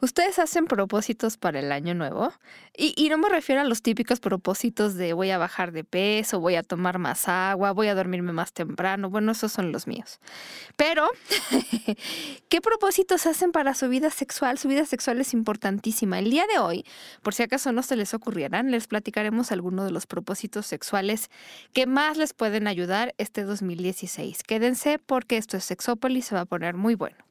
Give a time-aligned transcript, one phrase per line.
[0.00, 2.32] ¿Ustedes hacen propósitos para el año nuevo?
[2.76, 6.56] Y, no me refiero a los típicos propósitos de voy a bajar de peso, voy
[6.56, 9.08] a tomar más agua, voy a dormirme más temprano.
[9.08, 10.20] Bueno, esos son los míos.
[10.76, 11.08] Pero,
[12.48, 14.58] ¿qué propósitos hacen para su vida sexual?
[14.58, 16.18] Su vida sexual es importantísima.
[16.18, 16.84] El día de hoy,
[17.22, 21.30] por si acaso no se les ocurrieran, les platicaremos algunos de los propósitos sexuales
[21.72, 24.42] que más les pueden ayudar este 2016.
[24.42, 27.25] Quédense porque esto es Sexópolis, se va a poner muy bueno.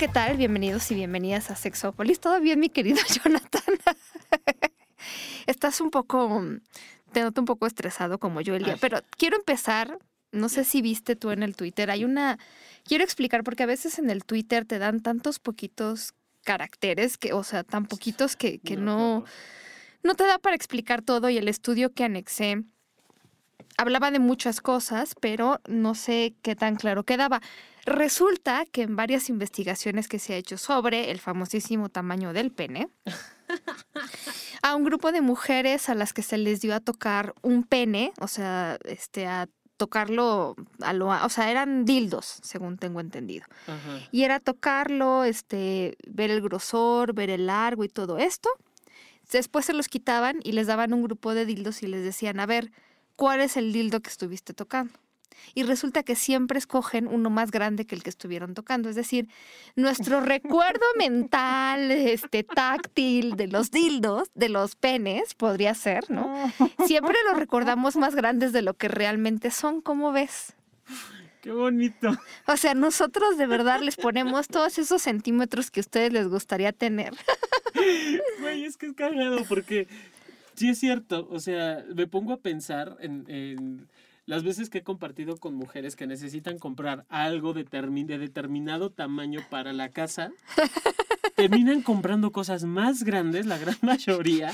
[0.00, 0.38] ¿Qué tal?
[0.38, 2.20] Bienvenidos y bienvenidas a Sexópolis.
[2.20, 3.62] ¿Todo bien, mi querido Jonathan?
[5.46, 6.42] Estás un poco,
[7.12, 9.98] te noto un poco estresado como yo el día, pero quiero empezar,
[10.32, 12.38] no sé si viste tú en el Twitter, hay una,
[12.82, 16.14] quiero explicar porque a veces en el Twitter te dan tantos poquitos
[16.44, 19.26] caracteres, que, o sea, tan poquitos que, que no,
[20.02, 22.64] no te da para explicar todo y el estudio que anexé
[23.76, 27.40] hablaba de muchas cosas, pero no sé qué tan claro quedaba.
[27.86, 32.88] Resulta que en varias investigaciones que se ha hecho sobre el famosísimo tamaño del pene,
[34.62, 38.12] a un grupo de mujeres a las que se les dio a tocar un pene,
[38.20, 43.46] o sea, este, a tocarlo a lo, o sea, eran dildos, según tengo entendido.
[44.12, 48.50] Y era tocarlo, este, ver el grosor, ver el largo y todo esto.
[49.32, 52.46] Después se los quitaban y les daban un grupo de dildos y les decían, a
[52.46, 52.72] ver,
[53.16, 54.92] ¿cuál es el dildo que estuviste tocando?
[55.54, 58.88] Y resulta que siempre escogen uno más grande que el que estuvieron tocando.
[58.88, 59.28] Es decir,
[59.76, 66.52] nuestro recuerdo mental, este táctil de los dildos, de los penes, podría ser, ¿no?
[66.86, 70.54] Siempre los recordamos más grandes de lo que realmente son, ¿cómo ves?
[71.42, 72.10] Qué bonito.
[72.46, 76.72] O sea, nosotros de verdad les ponemos todos esos centímetros que a ustedes les gustaría
[76.72, 77.14] tener.
[78.40, 79.88] Güey, es que es cagado porque
[80.54, 81.26] sí es cierto.
[81.30, 83.88] O sea, me pongo a pensar en
[84.30, 89.40] las veces que he compartido con mujeres que necesitan comprar algo de, de determinado tamaño
[89.50, 90.30] para la casa,
[91.40, 94.52] terminan comprando cosas más grandes, la gran mayoría,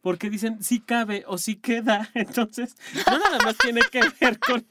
[0.00, 2.08] porque dicen si cabe o si queda.
[2.14, 2.76] Entonces,
[3.06, 4.66] no nada más tiene que ver con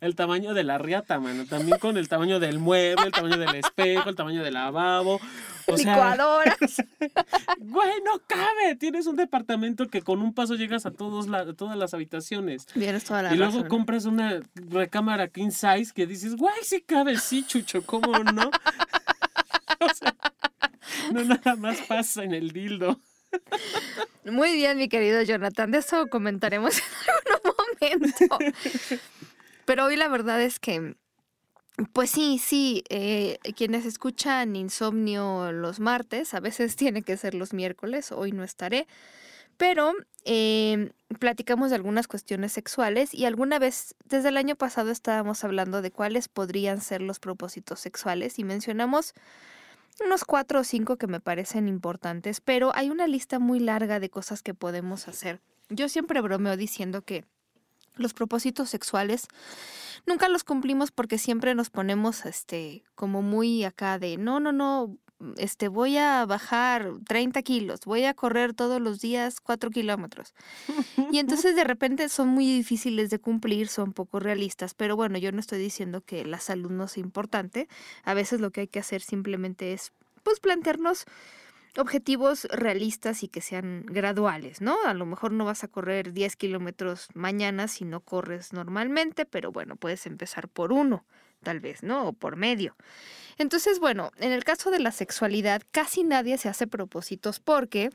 [0.00, 3.54] el tamaño de la riata, mano, también con el tamaño del mueble, el tamaño del
[3.56, 5.20] espejo, el tamaño del lavabo.
[5.66, 6.56] O Licuadoras.
[7.58, 8.76] güey, no cabe.
[8.76, 11.26] Tienes un departamento que con un paso llegas a todos
[11.56, 12.66] todas las habitaciones.
[12.74, 17.18] Vienes toda la Y luego compras una recámara king size que dices, güey, sí cabe,
[17.18, 18.50] sí, chucho, ¿cómo no?
[19.80, 20.14] o sea,
[21.12, 23.00] no nada más pasa en el dildo.
[24.24, 25.70] Muy bien, mi querido Jonathan.
[25.70, 28.38] De eso comentaremos en algún momento.
[29.64, 30.96] Pero hoy la verdad es que
[31.92, 37.54] pues sí, sí, eh, quienes escuchan Insomnio los martes, a veces tiene que ser los
[37.54, 38.86] miércoles, hoy no estaré,
[39.56, 45.44] pero eh, platicamos de algunas cuestiones sexuales y alguna vez, desde el año pasado estábamos
[45.44, 49.14] hablando de cuáles podrían ser los propósitos sexuales y mencionamos
[50.04, 54.10] unos cuatro o cinco que me parecen importantes, pero hay una lista muy larga de
[54.10, 55.40] cosas que podemos hacer.
[55.68, 57.24] Yo siempre bromeo diciendo que
[57.96, 59.28] los propósitos sexuales
[60.06, 64.96] nunca los cumplimos porque siempre nos ponemos este como muy acá de no, no, no,
[65.36, 70.34] este voy a bajar 30 kilos, voy a correr todos los días 4 kilómetros.
[71.10, 75.32] Y entonces de repente son muy difíciles de cumplir, son poco realistas, pero bueno, yo
[75.32, 77.68] no estoy diciendo que la salud no sea importante,
[78.04, 79.92] a veces lo que hay que hacer simplemente es
[80.22, 81.04] pues plantearnos
[81.76, 84.76] objetivos realistas y que sean graduales, ¿no?
[84.84, 89.52] A lo mejor no vas a correr 10 kilómetros mañana si no corres normalmente, pero
[89.52, 91.04] bueno, puedes empezar por uno,
[91.42, 92.08] tal vez, ¿no?
[92.08, 92.76] O por medio.
[93.38, 97.90] Entonces, bueno, en el caso de la sexualidad, casi nadie se hace propósitos porque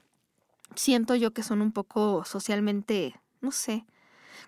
[0.75, 3.85] siento yo que son un poco socialmente, no sé,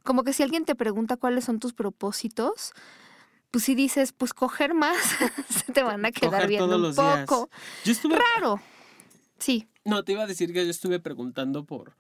[0.03, 2.73] como que si alguien te pregunta cuáles son tus propósitos,
[3.51, 4.97] pues si dices, pues coger más,
[5.49, 7.49] se te van a quedar viendo un poco.
[7.83, 8.17] Yo estuve...
[8.35, 8.59] Raro.
[9.37, 9.67] Sí.
[9.85, 11.95] No, te iba a decir que yo estuve preguntando por,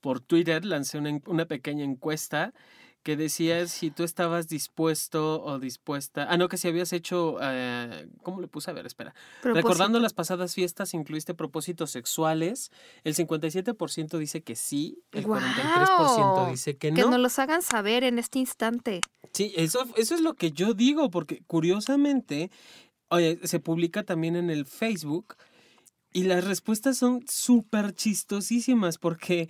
[0.00, 2.52] por Twitter, lancé una, una pequeña encuesta
[3.02, 6.26] que decía si tú estabas dispuesto o dispuesta.
[6.28, 7.38] Ah, no, que si habías hecho.
[7.40, 8.70] Eh, ¿Cómo le puse?
[8.70, 9.14] A ver, espera.
[9.42, 12.70] Recordando las pasadas fiestas, incluiste propósitos sexuales.
[13.04, 16.96] El 57% dice que sí, el 43% dice que no.
[16.96, 19.00] Que nos los hagan saber en este instante.
[19.32, 22.50] Sí, eso, eso es lo que yo digo, porque curiosamente,
[23.08, 25.36] oye, se publica también en el Facebook
[26.12, 29.48] y las respuestas son súper chistosísimas porque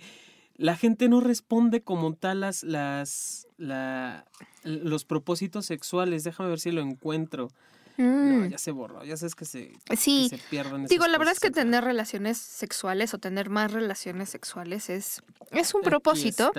[0.55, 4.25] la gente no responde como tal las, las la,
[4.63, 6.23] los propósitos sexuales.
[6.23, 7.49] Déjame ver si lo encuentro.
[7.97, 10.27] No, ya se borró, ya sabes que se, sí.
[10.29, 10.85] que se pierden.
[10.85, 15.21] Digo, la verdad es que tener relaciones sexuales o tener más relaciones sexuales es,
[15.51, 16.51] es un propósito,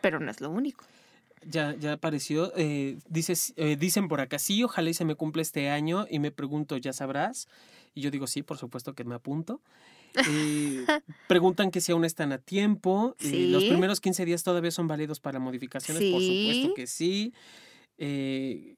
[0.00, 0.84] pero no es lo único.
[1.44, 2.52] Ya, ya apareció.
[2.56, 6.06] Eh, dices, eh, dicen por acá, sí, ojalá y se me cumple este año.
[6.10, 7.46] Y me pregunto, ¿ya sabrás?
[7.94, 9.60] Y yo digo, sí, por supuesto que me apunto.
[10.28, 10.84] Eh,
[11.28, 13.16] preguntan que si aún están a tiempo.
[13.20, 13.68] y los Sí.
[13.70, 16.02] primeros 15 días todavía son válidos para modificaciones.
[16.10, 16.72] Por supuesto Sí.
[16.74, 17.32] que sí.
[17.98, 18.76] Eh,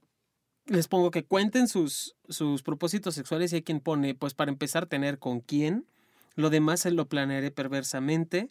[0.66, 4.86] les pongo que cuenten sus, sus propósitos sexuales y hay quien pone, pues para empezar,
[4.86, 5.86] tener con quién.
[6.34, 8.50] Lo demás se lo planearé perversamente.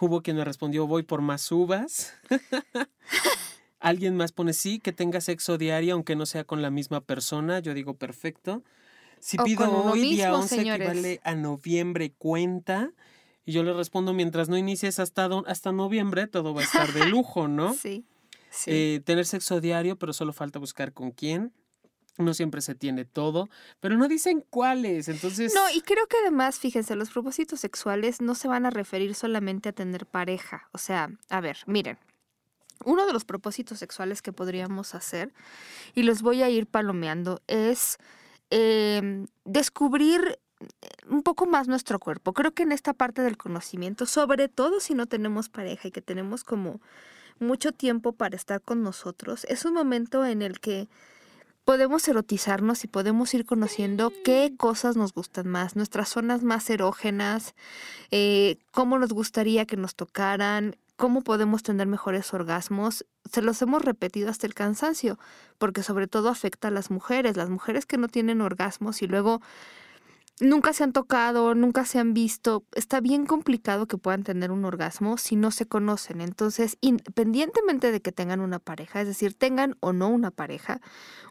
[0.00, 2.14] Hubo quien me respondió, voy por más uvas.
[3.80, 7.60] Alguien más pone sí, que tenga sexo diario, aunque no sea con la misma persona.
[7.60, 8.64] Yo digo, perfecto.
[9.20, 10.88] Si O pido hoy, día mismo, 11 señores.
[10.88, 12.90] equivale a noviembre, cuenta.
[13.44, 17.06] Y yo le respondo, mientras no inicies hasta, hasta noviembre, todo va a estar de
[17.06, 17.74] lujo, ¿no?
[17.74, 18.04] Sí.
[18.50, 18.70] sí.
[18.70, 21.52] Eh, tener sexo diario, pero solo falta buscar con quién.
[22.18, 23.48] No siempre se tiene todo,
[23.78, 25.08] pero no dicen cuáles.
[25.08, 29.14] Entonces, No, y creo que además, fíjense, los propósitos sexuales no se van a referir
[29.14, 30.68] solamente a tener pareja.
[30.72, 31.96] O sea, a ver, miren,
[32.84, 35.32] uno de los propósitos sexuales que podríamos hacer,
[35.94, 37.98] y los voy a ir palomeando, es
[38.50, 40.66] eh, descubrir eh,
[41.08, 42.32] un poco más nuestro cuerpo.
[42.32, 46.02] Creo que en esta parte del conocimiento, sobre todo si no tenemos pareja y que
[46.02, 46.80] tenemos como
[47.38, 50.88] mucho tiempo para estar con nosotros, es un momento en el que
[51.68, 57.54] podemos erotizarnos y podemos ir conociendo qué cosas nos gustan más, nuestras zonas más erógenas,
[58.10, 63.04] eh, cómo nos gustaría que nos tocaran, cómo podemos tener mejores orgasmos.
[63.30, 65.18] Se los hemos repetido hasta el cansancio,
[65.58, 69.40] porque sobre todo afecta a las mujeres, las mujeres que no tienen orgasmos y luego
[70.40, 72.64] nunca se han tocado, nunca se han visto.
[72.74, 76.20] Está bien complicado que puedan tener un orgasmo si no se conocen.
[76.20, 80.80] Entonces, independientemente de que tengan una pareja, es decir, tengan o no una pareja,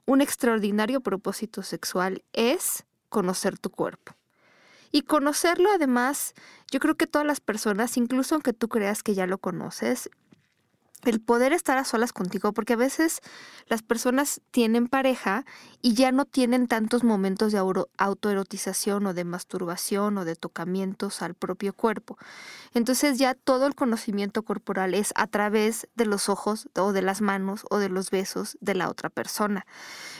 [0.05, 4.13] un extraordinario propósito sexual es conocer tu cuerpo.
[4.91, 6.33] Y conocerlo además,
[6.71, 10.09] yo creo que todas las personas, incluso aunque tú creas que ya lo conoces,
[11.03, 13.21] el poder estar a solas contigo, porque a veces
[13.67, 15.45] las personas tienen pareja
[15.81, 17.59] y ya no tienen tantos momentos de
[17.97, 22.17] autoerotización o de masturbación o de tocamientos al propio cuerpo.
[22.73, 27.21] Entonces ya todo el conocimiento corporal es a través de los ojos o de las
[27.21, 29.65] manos o de los besos de la otra persona.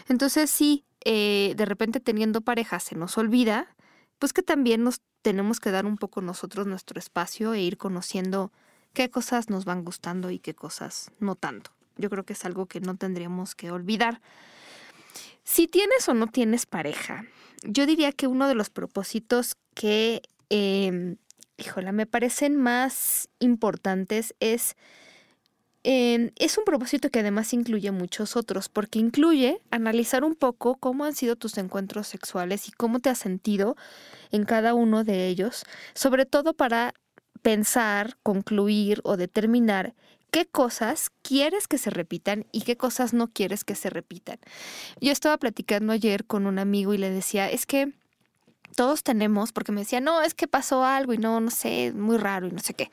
[0.08, 3.76] Entonces sí, eh, de repente teniendo pareja se nos olvida,
[4.20, 8.52] pues que también nos tenemos que dar un poco nosotros nuestro espacio e ir conociendo
[8.94, 11.72] qué cosas nos van gustando y qué cosas no tanto.
[11.98, 14.22] Yo creo que es algo que no tendríamos que olvidar.
[15.44, 17.26] Si tienes o no tienes pareja,
[17.64, 21.16] yo diría que uno de los propósitos que, eh,
[21.92, 24.76] me parecen más importantes es,
[25.84, 31.06] eh, es un propósito que además incluye muchos otros, porque incluye analizar un poco cómo
[31.06, 33.76] han sido tus encuentros sexuales y cómo te has sentido
[34.32, 35.64] en cada uno de ellos,
[35.94, 36.94] sobre todo para
[37.48, 39.94] pensar, concluir o determinar
[40.32, 44.38] qué cosas quieres que se repitan y qué cosas no quieres que se repitan.
[45.00, 47.94] Yo estaba platicando ayer con un amigo y le decía, es que
[48.76, 52.18] todos tenemos, porque me decía, no, es que pasó algo y no, no sé, muy
[52.18, 52.92] raro y no sé qué.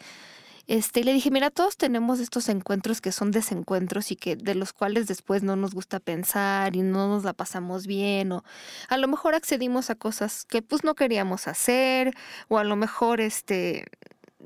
[0.67, 4.73] Este, le dije, mira, todos tenemos estos encuentros que son desencuentros y que de los
[4.73, 8.45] cuales después no nos gusta pensar y no nos la pasamos bien o
[8.89, 12.15] a lo mejor accedimos a cosas que pues no queríamos hacer
[12.49, 13.85] o a lo mejor este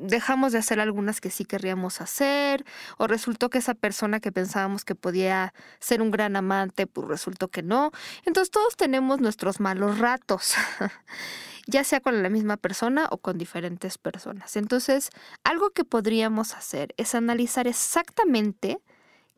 [0.01, 2.65] dejamos de hacer algunas que sí querríamos hacer,
[2.97, 7.49] o resultó que esa persona que pensábamos que podía ser un gran amante, pues resultó
[7.49, 7.91] que no.
[8.25, 10.55] Entonces todos tenemos nuestros malos ratos,
[11.67, 14.57] ya sea con la misma persona o con diferentes personas.
[14.57, 15.11] Entonces,
[15.45, 18.79] algo que podríamos hacer es analizar exactamente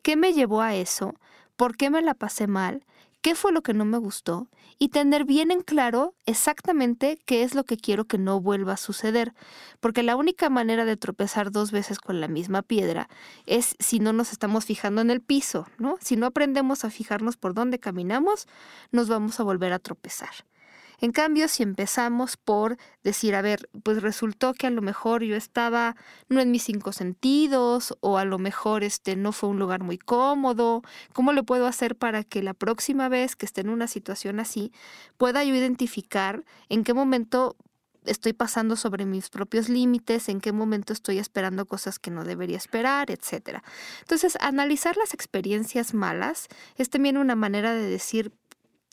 [0.01, 1.15] qué me llevó a eso,
[1.55, 2.85] por qué me la pasé mal,
[3.21, 4.49] qué fue lo que no me gustó
[4.79, 8.77] y tener bien en claro exactamente qué es lo que quiero que no vuelva a
[8.77, 9.33] suceder.
[9.79, 13.09] Porque la única manera de tropezar dos veces con la misma piedra
[13.45, 15.97] es si no nos estamos fijando en el piso, ¿no?
[16.01, 18.47] Si no aprendemos a fijarnos por dónde caminamos,
[18.91, 20.31] nos vamos a volver a tropezar.
[21.01, 25.35] En cambio, si empezamos por decir, a ver, pues resultó que a lo mejor yo
[25.35, 25.95] estaba
[26.29, 29.97] no en mis cinco sentidos, o a lo mejor este no fue un lugar muy
[29.97, 34.39] cómodo, ¿cómo le puedo hacer para que la próxima vez que esté en una situación
[34.39, 34.71] así
[35.17, 37.57] pueda yo identificar en qué momento
[38.05, 42.57] estoy pasando sobre mis propios límites, en qué momento estoy esperando cosas que no debería
[42.57, 43.63] esperar, etcétera.
[44.01, 48.31] Entonces, analizar las experiencias malas es también una manera de decir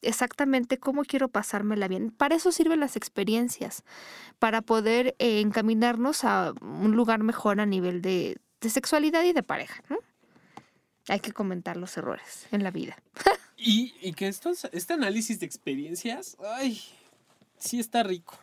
[0.02, 2.11] exactamente cómo quiero pasármela bien.
[2.11, 3.85] Para eso sirven las experiencias,
[4.38, 9.43] para poder eh, encaminarnos a un lugar mejor a nivel de, de sexualidad y de
[9.43, 9.83] pareja.
[11.09, 12.97] Hay que comentar los errores en la vida.
[13.57, 16.81] Y, y que estos, este análisis de experiencias, ay,
[17.59, 18.38] sí está rico.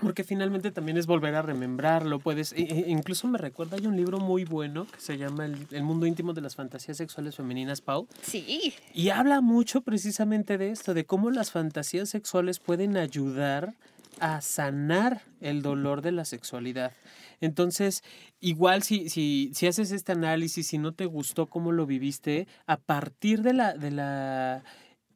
[0.00, 2.18] Porque finalmente también es volver a remembrarlo.
[2.18, 5.66] Puedes, e- e- incluso me recuerda, hay un libro muy bueno que se llama El,
[5.70, 8.08] El mundo íntimo de las fantasías sexuales femeninas, Pau.
[8.22, 8.74] Sí.
[8.94, 13.74] Y habla mucho precisamente de esto, de cómo las fantasías sexuales pueden ayudar
[14.20, 16.92] a sanar el dolor de la sexualidad.
[17.40, 18.02] Entonces,
[18.40, 22.76] igual si, si, si haces este análisis, si no te gustó cómo lo viviste, a
[22.76, 24.62] partir de la, de la,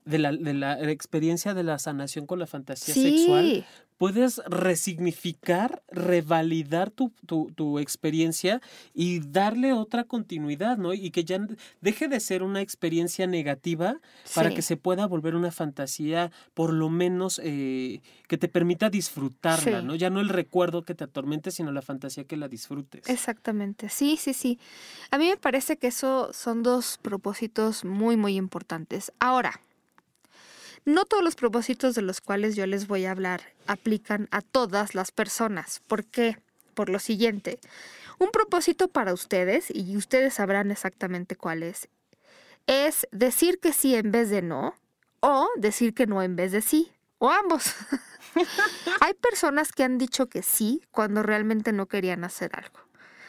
[0.04, 3.64] de la, de la experiencia de la sanación con la fantasía sexual, Sí.
[3.98, 8.60] Puedes resignificar, revalidar tu, tu, tu experiencia
[8.94, 10.94] y darle otra continuidad, ¿no?
[10.94, 11.38] Y que ya
[11.80, 13.96] deje de ser una experiencia negativa
[14.34, 19.80] para que se pueda volver una fantasía, por lo menos eh, que te permita disfrutarla,
[19.80, 19.86] Sí.
[19.86, 19.94] ¿no?
[19.94, 23.08] Ya no el recuerdo que te atormente, sino la fantasía que la disfrutes.
[23.08, 24.58] Exactamente, sí, sí, sí.
[25.10, 29.12] A mí me parece que eso son dos propósitos muy, muy importantes.
[29.18, 29.60] Ahora,
[30.86, 34.94] no todos los propósitos de los cuales yo les voy a hablar aplican a todas
[34.94, 35.82] las personas.
[35.86, 36.38] ¿Por qué?
[36.72, 37.58] Por lo siguiente,
[38.18, 41.88] un propósito para ustedes, y ustedes sabrán exactamente cuál es,
[42.66, 44.74] es decir que sí en vez de no,
[45.20, 47.74] o decir que no en vez de sí, o ambos.
[49.00, 52.78] Hay personas que han dicho que sí cuando realmente no querían hacer algo.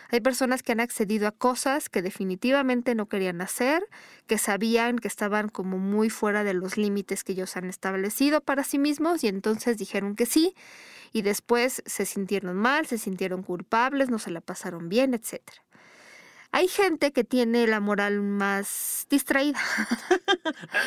[0.10, 3.86] Hay personas que han accedido a cosas que definitivamente no querían hacer,
[4.26, 8.64] que sabían que estaban como muy fuera de los límites que ellos han establecido para
[8.64, 10.56] sí mismos y entonces dijeron que sí
[11.12, 15.42] y después se sintieron mal, se sintieron culpables, no se la pasaron bien, etc.
[16.52, 19.60] Hay gente que tiene la moral más distraída.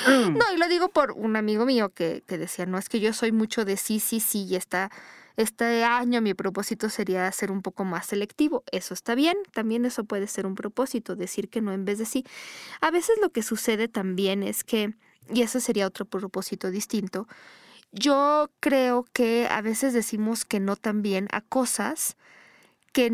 [0.31, 3.13] No, y lo digo por un amigo mío que, que decía, no, es que yo
[3.13, 4.91] soy mucho de sí, sí, sí, y esta,
[5.37, 8.65] este año mi propósito sería ser un poco más selectivo.
[8.73, 12.07] Eso está bien, también eso puede ser un propósito, decir que no en vez de
[12.07, 12.25] sí.
[12.81, 14.95] A veces lo que sucede también es que,
[15.33, 17.27] y eso sería otro propósito distinto,
[17.93, 22.17] yo creo que a veces decimos que no también a cosas
[22.93, 23.07] que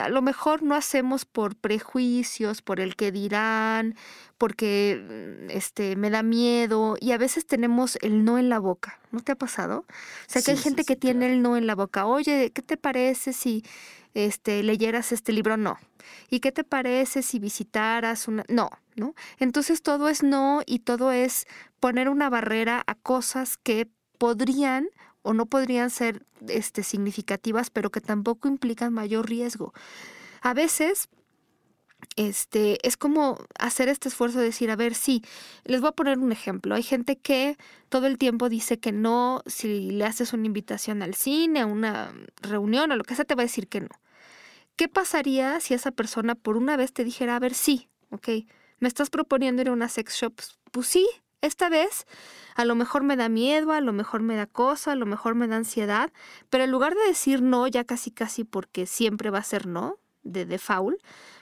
[0.00, 3.96] a lo mejor no hacemos por prejuicios, por el que dirán,
[4.38, 5.00] porque
[5.46, 9.00] mm, este me da miedo y a veces tenemos el no en la boca.
[9.12, 9.80] ¿No te ha pasado?
[9.88, 9.92] O
[10.26, 12.06] sea, que hay Sí, gente sí, que tiene el no en la boca.
[12.06, 13.64] Oye, ¿qué te parece si
[14.14, 15.56] este leyeras este libro?
[15.56, 15.78] No.
[16.30, 19.14] ¿Y qué te parece si visitaras una no, ¿no?
[19.38, 21.46] Entonces todo es no y todo es
[21.80, 24.88] poner una barrera a cosas que podrían
[25.24, 29.72] o no podrían ser este, significativas, pero que tampoco implican mayor riesgo.
[30.42, 31.08] A veces
[32.16, 35.22] este, es como hacer este esfuerzo de decir, a ver, sí,
[35.64, 36.74] les voy a poner un ejemplo.
[36.74, 37.56] Hay gente que
[37.88, 42.12] todo el tiempo dice que no, si le haces una invitación al cine, a una
[42.42, 43.88] reunión o lo que sea, te va a decir que no.
[44.76, 48.28] ¿Qué pasaría si esa persona por una vez te dijera, a ver, sí, ok,
[48.80, 50.34] me estás proponiendo ir a una sex shop?
[50.70, 51.08] Pues sí,
[51.46, 52.06] esta vez
[52.54, 55.34] a lo mejor me da miedo, a lo mejor me da cosa, a lo mejor
[55.34, 56.12] me da ansiedad,
[56.50, 59.98] pero en lugar de decir no, ya casi casi porque siempre va a ser no,
[60.22, 61.00] de default,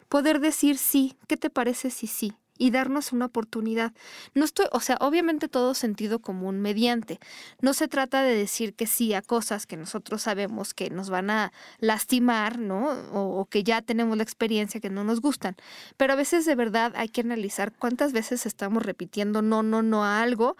[0.08, 2.34] poder decir sí, ¿qué te parece si sí?
[2.62, 3.92] Y darnos una oportunidad.
[4.34, 7.18] No estoy, o sea, obviamente todo sentido común mediante.
[7.60, 11.30] No se trata de decir que sí a cosas que nosotros sabemos que nos van
[11.30, 12.90] a lastimar, ¿no?
[13.12, 15.56] O, que ya tenemos la experiencia que no nos gustan.
[15.96, 20.04] Pero a veces de verdad hay que analizar cuántas veces estamos repitiendo no, no, no
[20.04, 20.56] a algo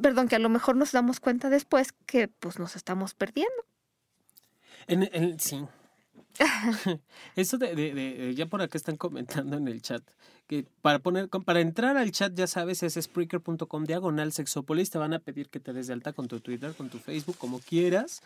[0.00, 3.62] perdón, que a lo mejor nos damos cuenta después que pues nos estamos perdiendo.
[4.86, 5.64] En, en- sí.
[7.36, 10.02] Eso de, de- de- ya por acá están comentando en el chat
[10.52, 15.14] que para poner para entrar al chat ya sabes es spreaker.com diagonal sexópolis te van
[15.14, 18.20] a pedir que te des de alta con tu Twitter, con tu Facebook, como quieras.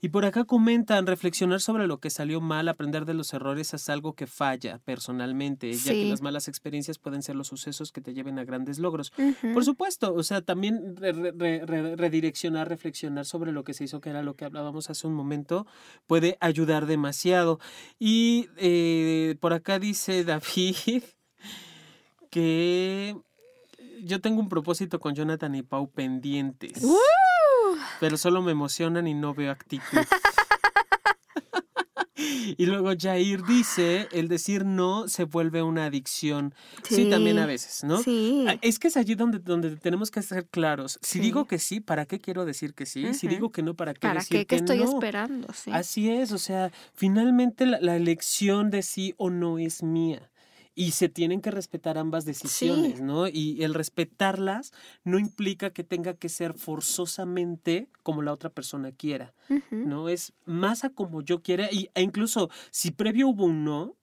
[0.00, 3.88] Y por acá comentan reflexionar sobre lo que salió mal, aprender de los errores es
[3.88, 8.12] algo que falla personalmente, ya que las malas experiencias pueden ser los sucesos que te
[8.12, 9.12] lleven a grandes logros.
[9.54, 14.00] Por supuesto, o sea, también re- re- re- redireccionar, reflexionar sobre lo que se hizo,
[14.00, 15.64] que era lo que hablábamos hace un momento,
[16.08, 17.60] puede ayudar demasiado.
[18.00, 21.02] Y eh, por acá dice David
[22.30, 23.16] que
[24.02, 27.76] yo tengo un propósito con Jonathan y Pau pendientes, ¡Uh!
[28.00, 29.84] pero solo me emocionan y no veo actitud.
[32.56, 36.52] Y luego Jair dice, el decir no se vuelve una adicción.
[36.82, 38.02] Sí, también a veces, ¿no?
[38.02, 38.44] Sí.
[38.48, 40.98] Ah, Es que es allí donde, donde tenemos que ser claros.
[41.00, 41.20] Si Sí.
[41.20, 43.14] digo que sí, ¿para qué quiero decir que sí?
[43.14, 44.46] Si digo que no, ¿para qué ¿Para decir qué?
[44.46, 44.84] ¿Qué que estoy no?
[44.94, 45.46] esperando?
[45.52, 45.70] Sí.
[45.72, 50.28] Así es, o sea, finalmente la, la elección de sí o no es mía.
[50.80, 53.26] Y se tienen que respetar ambas decisiones, ¿no?
[53.26, 59.34] Y el respetarlas no implica que tenga que ser forzosamente como la otra persona quiera.
[59.72, 60.08] ¿no?
[60.08, 61.68] Es más a como yo quiera.
[61.72, 63.96] Y, e incluso si previo hubo un no,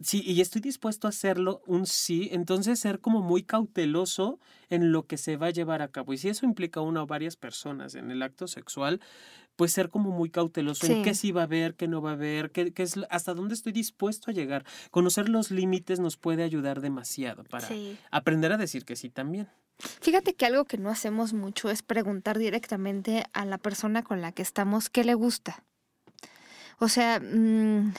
[0.00, 5.06] sí, y estoy dispuesto a hacerlo, un sí, entonces ser como muy cauteloso en lo
[5.06, 6.14] que se va a llevar a cabo.
[6.14, 9.02] Y si eso implica una o varias personas en el acto sexual,
[9.58, 12.12] pues ser como muy cauteloso en qué sí va a haber, qué no va a
[12.12, 14.64] haber, qué, qué, es, hasta dónde estoy dispuesto a llegar.
[14.92, 17.68] Conocer los límites nos puede ayudar demasiado para
[18.12, 19.48] aprender a decir que sí también.
[20.00, 24.30] Fíjate que algo que no hacemos mucho es preguntar directamente a la persona con la
[24.30, 25.64] que estamos qué le gusta.
[26.78, 27.94] O sea, mm,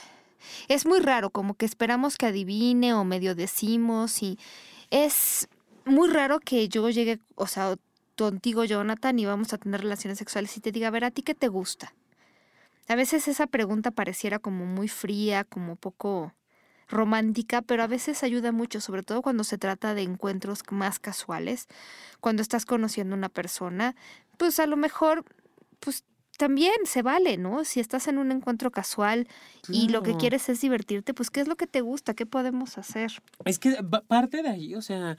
[0.69, 4.39] es muy raro, como que esperamos que adivine o medio decimos y
[4.91, 5.49] es
[5.83, 7.75] muy raro que yo llegue, o sea,
[8.25, 11.21] contigo, Jonathan, y vamos a tener relaciones sexuales y te diga, a ver, ¿a ti
[11.21, 11.93] qué te gusta?
[12.87, 16.33] A veces esa pregunta pareciera como muy fría, como poco
[16.87, 21.67] romántica, pero a veces ayuda mucho, sobre todo cuando se trata de encuentros más casuales,
[22.19, 23.95] cuando estás conociendo a una persona,
[24.37, 25.23] pues a lo mejor,
[25.79, 26.03] pues
[26.37, 27.63] también se vale, ¿no?
[27.65, 29.27] Si estás en un encuentro casual
[29.67, 32.13] y lo que quieres es divertirte, pues ¿qué es lo que te gusta?
[32.13, 33.11] ¿Qué podemos hacer?
[33.45, 33.75] Es que
[34.07, 35.17] parte de ahí, o sea,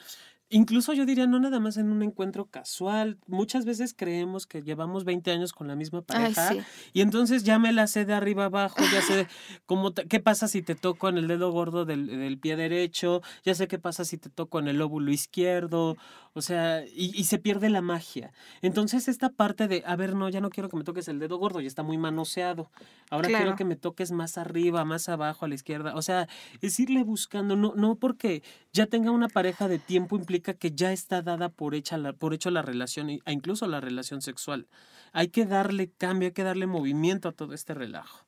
[0.52, 3.19] Incluso yo diría, no nada más en un encuentro casual.
[3.28, 6.57] Muchas veces creemos que llevamos 20 años con la misma pareja
[6.92, 9.28] y entonces ya me la sé de arriba abajo, ya sé
[9.66, 13.54] cómo qué pasa si te toco en el dedo gordo del, del, pie derecho, ya
[13.54, 15.97] sé qué pasa si te toco en el óvulo izquierdo,
[16.33, 18.33] o sea, y, y, se pierde la magia.
[18.63, 21.39] Entonces esta parte de, a ver, no, ya no quiero que me toques el dedo
[21.39, 22.71] gordo, ya está muy manoseado.
[23.11, 25.97] Ahora quiero que me toques más arriba, más abajo, a la izquierda.
[25.97, 26.29] O sea,
[26.61, 30.93] es irle buscando, no, no porque ya tenga una pareja de tiempo implica que ya
[30.93, 34.69] está dada por, hecha la, por hecho la relación, e incluso la relación sexual.
[35.13, 38.25] Hay que darle cambio, hay que darle movimiento a todo este relajo.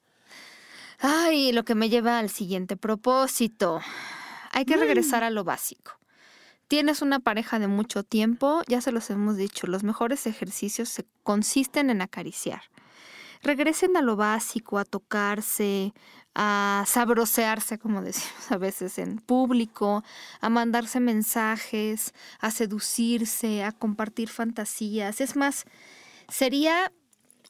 [0.98, 3.80] Ay, lo que me lleva al siguiente propósito.
[4.50, 6.01] Hay que regresar a lo básico.
[6.72, 11.04] Tienes una pareja de mucho tiempo, ya se los hemos dicho, los mejores ejercicios se
[11.22, 12.62] consisten en acariciar.
[13.42, 15.92] Regresen a lo básico, a tocarse,
[16.34, 20.02] a sabrosearse, como decimos a veces en público,
[20.40, 25.20] a mandarse mensajes, a seducirse, a compartir fantasías.
[25.20, 25.66] Es más,
[26.30, 26.90] sería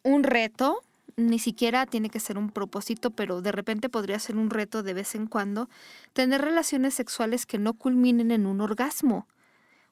[0.02, 0.82] un reto,
[1.16, 4.94] ni siquiera tiene que ser un propósito, pero de repente podría ser un reto de
[4.94, 5.68] vez en cuando,
[6.12, 9.26] tener relaciones sexuales que no culminen en un orgasmo.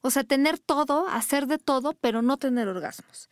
[0.02, 3.28] O sea, tener todo, hacer de todo, pero no tener orgasmos.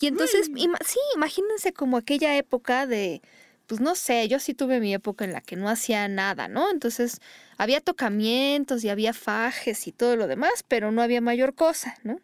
[0.00, 0.74] Y entonces, mm.
[0.84, 3.22] sí, imagínense como aquella época de
[3.68, 6.70] pues no sé, yo sí tuve mi época en la que no hacía nada, ¿no?
[6.70, 7.20] Entonces
[7.58, 12.18] había tocamientos y había fajes y todo lo demás, pero no había mayor cosa, ¿no?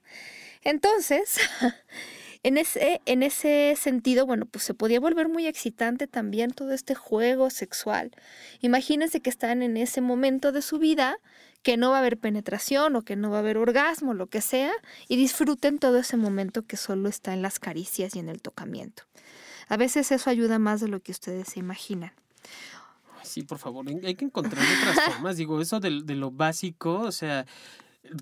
[0.63, 1.39] Entonces,
[2.45, 6.95] en ese, en ese sentido, bueno, pues se podía volver muy excitante también todo este
[6.95, 8.13] juego sexual.
[8.61, 11.17] Imagínense que están en ese momento de su vida
[11.63, 14.43] que no va a haber penetración o que no va a haber orgasmo, lo que
[14.43, 14.73] sea,
[15.09, 19.05] y disfruten todo ese momento que solo está en las caricias y en el tocamiento.
[19.69, 22.13] A veces eso ayuda más de lo que ustedes se imaginan.
[23.23, 25.39] Sí, por favor, hay que encontrar otras formas.
[25.39, 27.47] Digo, eso de, de lo básico, o sea,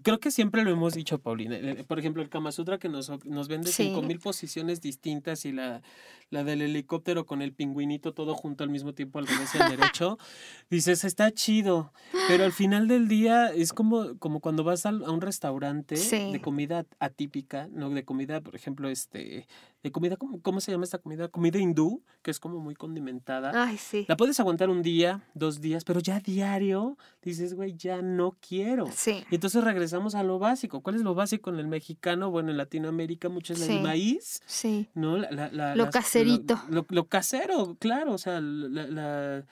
[0.02, 1.58] Creo que siempre lo hemos dicho, Paulina.
[1.86, 5.82] Por ejemplo, el Kama Sutra que nos, nos vende cinco mil posiciones distintas y la,
[6.30, 9.76] la del helicóptero con el pingüinito todo junto al mismo tiempo al revés y al
[9.76, 10.18] derecho.
[10.70, 11.92] Dices, está chido,
[12.28, 16.86] pero al final del día es como, como cuando vas a, un restaurante de comida
[16.98, 17.90] atípica, ¿no?
[17.90, 19.46] De comida, por ejemplo, este,
[19.82, 21.28] de comida, ¿cómo, ¿cómo, se llama esta comida?
[21.28, 23.50] Comida hindú, que es como muy condimentada.
[23.54, 24.04] Ay, sí.
[24.08, 28.86] La puedes aguantar un día, dos días, pero ya diario dices, güey, ya no quiero.
[28.94, 29.24] Sí.
[29.30, 30.82] Y entonces regresamos a lo básico.
[30.82, 32.30] ¿Cuál es lo básico en el mexicano?
[32.30, 34.40] Bueno, en Latinoamérica mucho es el maíz.
[34.46, 34.88] Sí.
[34.94, 35.16] ¿No?
[35.16, 36.60] La, lo caserito.
[36.68, 38.12] Lo, lo, casero, claro.
[38.12, 39.44] O sea, la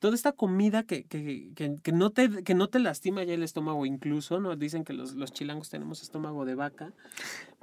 [0.00, 3.42] toda esta comida que, que, que, que, no te, que no te lastima ya el
[3.42, 4.56] estómago incluso, ¿no?
[4.56, 6.92] Dicen que los, los chilangos tenemos estómago de vaca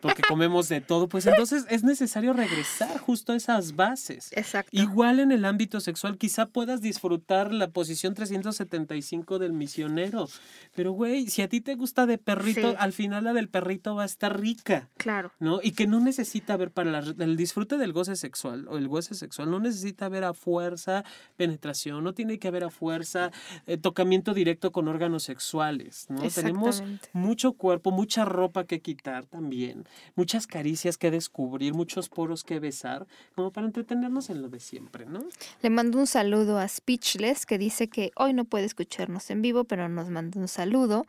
[0.01, 4.29] porque comemos de todo, pues entonces es necesario regresar justo a esas bases.
[4.33, 4.69] Exacto.
[4.71, 10.29] Igual en el ámbito sexual, quizá puedas disfrutar la posición 375 del misionero,
[10.75, 14.03] pero güey, si a ti te gusta de perrito, al final la del perrito va
[14.03, 14.89] a estar rica.
[14.97, 15.31] Claro.
[15.39, 15.59] ¿No?
[15.63, 19.49] Y que no necesita ver para el disfrute del goce sexual o el goce sexual,
[19.49, 21.03] no necesita ver a fuerza
[21.37, 23.31] penetración, no tiene que haber a fuerza
[23.65, 26.21] eh, tocamiento directo con órganos sexuales, ¿no?
[26.29, 26.83] Tenemos
[27.13, 33.07] mucho cuerpo, mucha ropa que quitar también muchas caricias que descubrir, muchos poros que besar,
[33.35, 35.23] como para entretenernos en lo de siempre, ¿no?
[35.61, 39.63] Le mando un saludo a Speechless, que dice que hoy no puede escucharnos en vivo,
[39.63, 41.05] pero nos manda un saludo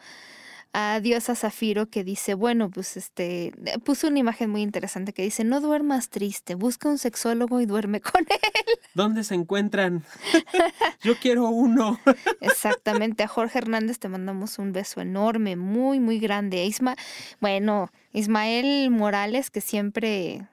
[0.73, 3.53] a Diosa Zafiro que dice, bueno, pues este,
[3.85, 8.01] puso una imagen muy interesante que dice, no duermas triste, busca un sexólogo y duerme
[8.03, 8.79] con él.
[8.95, 10.05] ¿Dónde se encuentran?
[11.03, 11.99] Yo quiero uno.
[12.41, 16.65] Exactamente, a Jorge Hernández te mandamos un beso enorme, muy, muy grande.
[16.65, 16.97] Isma,
[17.41, 20.47] bueno, Ismael Morales, que siempre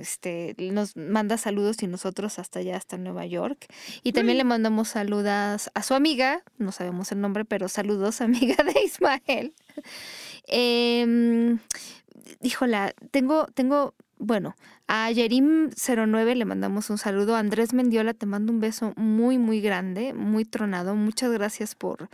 [0.00, 3.66] este, nos manda saludos y nosotros hasta allá, hasta Nueva York.
[4.02, 8.56] Y también le mandamos saludos a su amiga, no sabemos el nombre, pero saludos, amiga
[8.64, 9.54] de Ismael.
[10.48, 11.56] Eh,
[12.40, 17.36] híjola, tengo, tengo, bueno, a Yerim09 le mandamos un saludo.
[17.36, 20.94] A Andrés Mendiola te mando un beso muy, muy grande, muy tronado.
[20.94, 22.08] Muchas gracias por,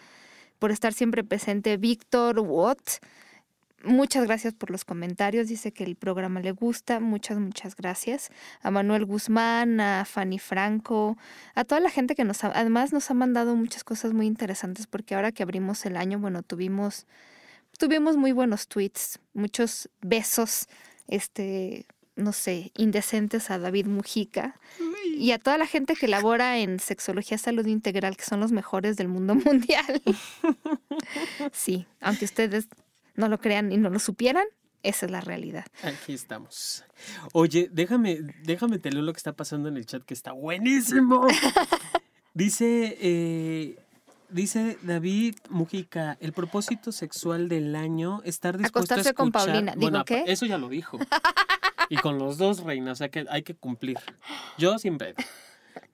[0.59, 1.77] por estar siempre presente.
[1.77, 3.03] Víctor Watt,
[3.85, 5.49] muchas gracias por los comentarios.
[5.49, 7.01] Dice que el programa le gusta.
[7.01, 8.31] Muchas, muchas gracias.
[8.63, 11.17] A Manuel Guzmán, a Fanny Franco,
[11.55, 14.87] a toda la gente que nos ha, además nos ha mandado muchas cosas muy interesantes
[14.87, 17.07] porque ahora que abrimos el año, bueno, tuvimos
[17.79, 20.67] tuvimos muy buenos tweets, muchos besos,
[21.07, 21.87] este,
[22.17, 24.59] no sé, indecentes a David Mujica
[25.17, 28.97] y a toda la gente que labora en sexología salud integral, que son los mejores
[28.97, 30.03] del mundo mundial.
[31.53, 32.69] sí, aunque ustedes
[33.19, 34.47] no lo crean y no lo supieran,
[34.83, 35.67] esa es la realidad.
[35.83, 36.85] Aquí estamos.
[37.33, 41.27] Oye, déjame, déjame te leo lo que está pasando en el chat, que está buenísimo.
[42.35, 43.77] Dice eh,
[44.31, 49.15] Dice David Mujica, el propósito sexual del año, estar dispuesto Acostarse a escuchar...
[49.15, 49.73] con Paulina.
[49.73, 50.25] ¿Digo bueno, qué?
[50.27, 50.99] Eso ya lo dijo.
[51.89, 53.99] y con los dos, reina, o sea que hay que cumplir.
[54.59, 55.15] Yo siempre.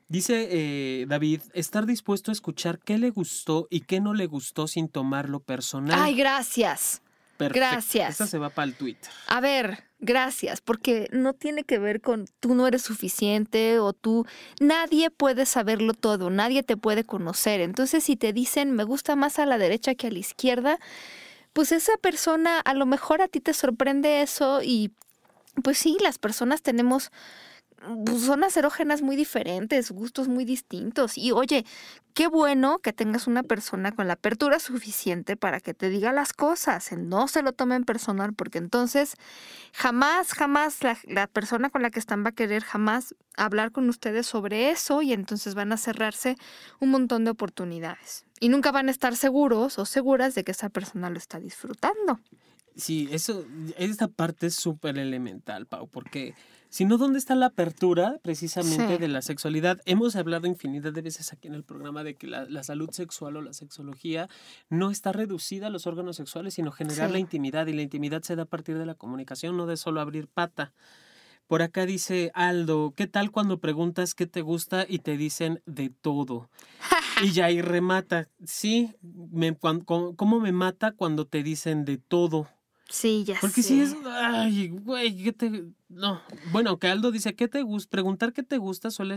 [0.08, 4.66] Dice eh, David, estar dispuesto a escuchar qué le gustó y qué no le gustó
[4.66, 5.98] sin tomarlo personal.
[5.98, 7.03] Ay, gracias.
[7.36, 7.58] Perfecto.
[7.58, 8.10] gracias.
[8.10, 9.10] Esta se va para el Twitter.
[9.26, 14.26] A ver, gracias, porque no tiene que ver con tú no eres suficiente o tú,
[14.60, 17.60] nadie puede saberlo todo, nadie te puede conocer.
[17.60, 20.78] Entonces, si te dicen me gusta más a la derecha que a la izquierda,
[21.52, 24.92] pues esa persona, a lo mejor a ti te sorprende eso y
[25.62, 27.10] pues sí, las personas tenemos
[28.04, 31.18] pues, zonas erógenas muy diferentes, gustos muy distintos.
[31.18, 31.64] Y oye,
[32.14, 36.32] qué bueno que tengas una persona con la apertura suficiente para que te diga las
[36.32, 36.92] cosas.
[36.92, 39.14] No se lo tomen personal, porque entonces
[39.72, 43.88] jamás, jamás la, la, persona con la que están va a querer jamás hablar con
[43.88, 46.36] ustedes sobre eso y entonces van a cerrarse
[46.80, 48.24] un montón de oportunidades.
[48.40, 52.20] Y nunca van a estar seguros o seguras de que esa persona lo está disfrutando.
[52.76, 53.44] Sí, eso,
[53.78, 56.34] esta parte es súper elemental, Pau, porque
[56.68, 58.98] si no, ¿dónde está la apertura precisamente Sí.
[58.98, 59.80] de la sexualidad?
[59.84, 63.36] Hemos hablado infinidad de veces aquí en el programa de que la, la salud sexual
[63.36, 64.28] o la sexología
[64.70, 67.12] no está reducida a los órganos sexuales, sino generar Sí.
[67.12, 70.00] la intimidad, y la intimidad se da a partir de la comunicación, no de solo
[70.00, 70.72] abrir pata.
[71.46, 75.90] Por acá dice Aldo, ¿qué tal cuando preguntas qué te gusta y te dicen de
[75.90, 76.48] todo?
[77.22, 78.92] Y ya ahí remata, sí,
[79.30, 82.48] me, cuan- ¿cómo, cómo me mata cuando te dicen de todo?
[82.88, 83.68] Sí, ya Porque sé.
[83.68, 85.64] si es, ay, güey, ¿qué te...?
[85.88, 86.20] No,
[86.52, 87.90] bueno, aunque Aldo dice, ¿qué te gusta?
[87.90, 89.16] Preguntar qué te gusta suele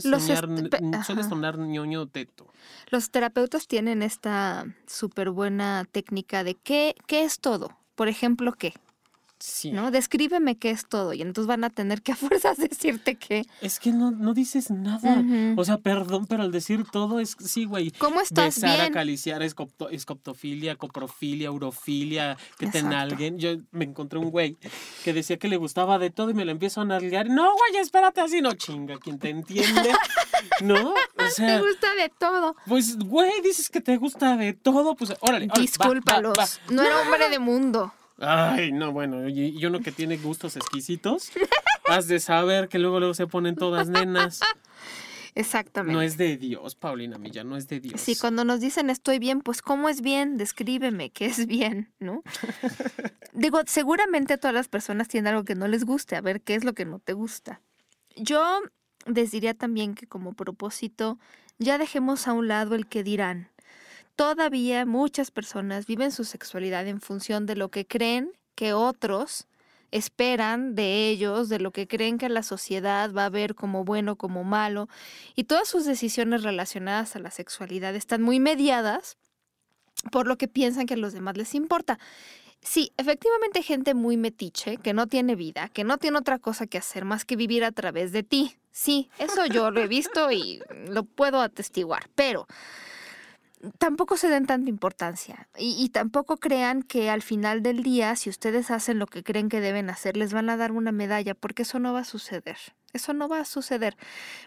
[0.79, 2.47] n- suele sonar ñoño teto.
[2.89, 7.77] Los terapeutas tienen esta súper buena técnica de qué, qué es todo.
[7.95, 8.73] Por ejemplo, ¿qué?
[9.39, 9.71] Sí.
[9.71, 9.91] ¿No?
[9.91, 11.13] Descríbeme qué es todo.
[11.13, 13.45] Y entonces van a tener que a fuerzas decirte qué.
[13.61, 15.23] Es que no, no dices nada.
[15.55, 17.91] O sea, perdón, pero al decir todo es, sí, güey.
[17.91, 18.55] ¿Cómo estás?
[18.55, 18.91] Besar, Bien.
[18.91, 22.89] acariciar, escopto- escoptofilia, coprofilia, urofilia, que te Exacto.
[22.97, 23.37] nalguen.
[23.37, 24.57] Yo me encontré un güey
[25.03, 27.29] que decía que le gustaba de todo y me lo empiezo a nalguear.
[27.29, 29.91] No, güey, espérate así, no chinga, quien te entiende.
[30.61, 30.91] ¿No?
[30.91, 32.55] O sea, Te gusta de todo.
[32.65, 35.45] pues, güey, dices que te gusta de todo, pues, órale.
[35.45, 36.37] órale, va, Discúlpalos.
[36.37, 36.73] va, va.
[36.73, 37.93] No era hombre de mundo.
[38.19, 41.31] Ay, no, bueno, y, y uno que tiene gustos exquisitos,
[41.87, 44.41] has de saber que luego, luego se ponen todas nenas.
[45.35, 45.93] Exactamente.
[45.93, 48.01] No es de Dios, Paulina Milla, no es de Dios.
[48.01, 50.35] Sí, cuando nos dicen estoy bien, pues ¿cómo es bien?
[50.37, 52.23] Descríbeme qué es bien, ¿no?
[53.33, 56.63] Digo, seguramente todas las personas tienen algo que no les guste, a ver qué es
[56.63, 57.61] lo que no te gusta.
[58.15, 58.61] Yo
[59.05, 61.19] les diría también que como propósito,
[61.59, 63.49] ya dejemos a un lado el que dirán.
[64.17, 69.45] Todavía muchas personas viven su sexualidad en función de lo que creen que otros
[69.91, 74.15] esperan de ellos, de lo que creen que la sociedad va a ver como bueno,
[74.15, 74.89] como malo,
[75.35, 79.17] y todas sus decisiones relacionadas a la sexualidad están muy mediadas
[80.11, 81.99] por lo que piensan que a los demás les importa.
[82.59, 86.79] Sí, efectivamente gente muy metiche, que no tiene vida, que no tiene otra cosa que
[86.79, 88.57] hacer más que vivir a través de ti.
[88.71, 92.47] Sí, eso yo lo he visto y lo puedo atestiguar, pero
[93.77, 98.29] tampoco se den tanta importancia y, y tampoco crean que al final del día, si
[98.29, 101.63] ustedes hacen lo que creen que deben hacer, les van a dar una medalla, porque
[101.63, 102.57] eso no va a suceder.
[102.93, 103.97] Eso no va a suceder.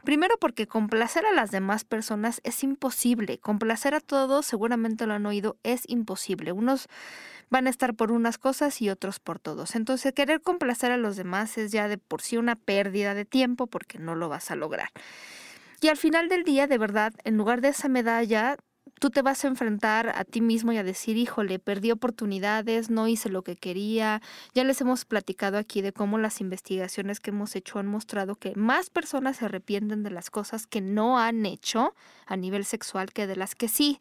[0.02, 3.38] Primero porque complacer a las demás personas es imposible.
[3.38, 6.52] Complacer a todos, seguramente lo han oído, es imposible.
[6.52, 6.88] Unos
[7.50, 9.74] van a estar por unas cosas y otros por todos.
[9.74, 13.66] Entonces, querer complacer a los demás es ya de por sí una pérdida de tiempo
[13.66, 14.90] porque no lo vas a lograr.
[15.82, 18.56] Y al final del día, de verdad, en lugar de esa medalla,
[19.00, 23.08] tú te vas a enfrentar a ti mismo y a decir, híjole, perdí oportunidades, no
[23.08, 24.20] hice lo que quería.
[24.54, 28.54] Ya les hemos platicado aquí de cómo las investigaciones que hemos hecho han mostrado que
[28.54, 31.94] más personas se arrepienten de las cosas que no han hecho
[32.26, 34.00] a nivel sexual que de las que sí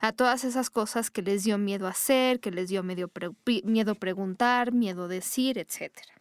[0.00, 3.10] a todas esas cosas que les dio miedo hacer, que les dio miedo,
[3.64, 6.12] miedo preguntar, miedo decir, etcétera.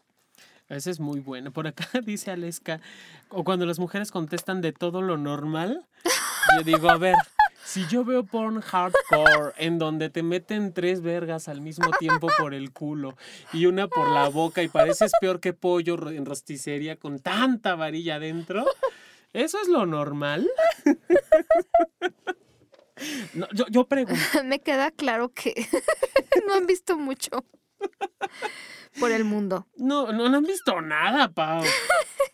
[0.70, 1.52] Ese es muy bueno.
[1.52, 2.80] Por acá dice Aleska,
[3.30, 5.86] o cuando las mujeres contestan de todo lo normal,
[6.56, 7.16] yo digo, a ver,
[7.66, 12.54] si yo veo porn hardcore en donde te meten tres vergas al mismo tiempo por
[12.54, 13.18] el culo
[13.52, 18.16] y una por la boca y pareces peor que pollo en rosticería con tanta varilla
[18.16, 18.66] adentro,
[19.34, 20.48] ¿eso es lo normal?
[23.54, 24.22] yo, yo pregunto.
[24.46, 25.54] Me queda claro que
[26.48, 27.46] no han visto mucho
[29.00, 29.68] por el mundo.
[29.78, 31.64] No, no, han visto nada, Pau.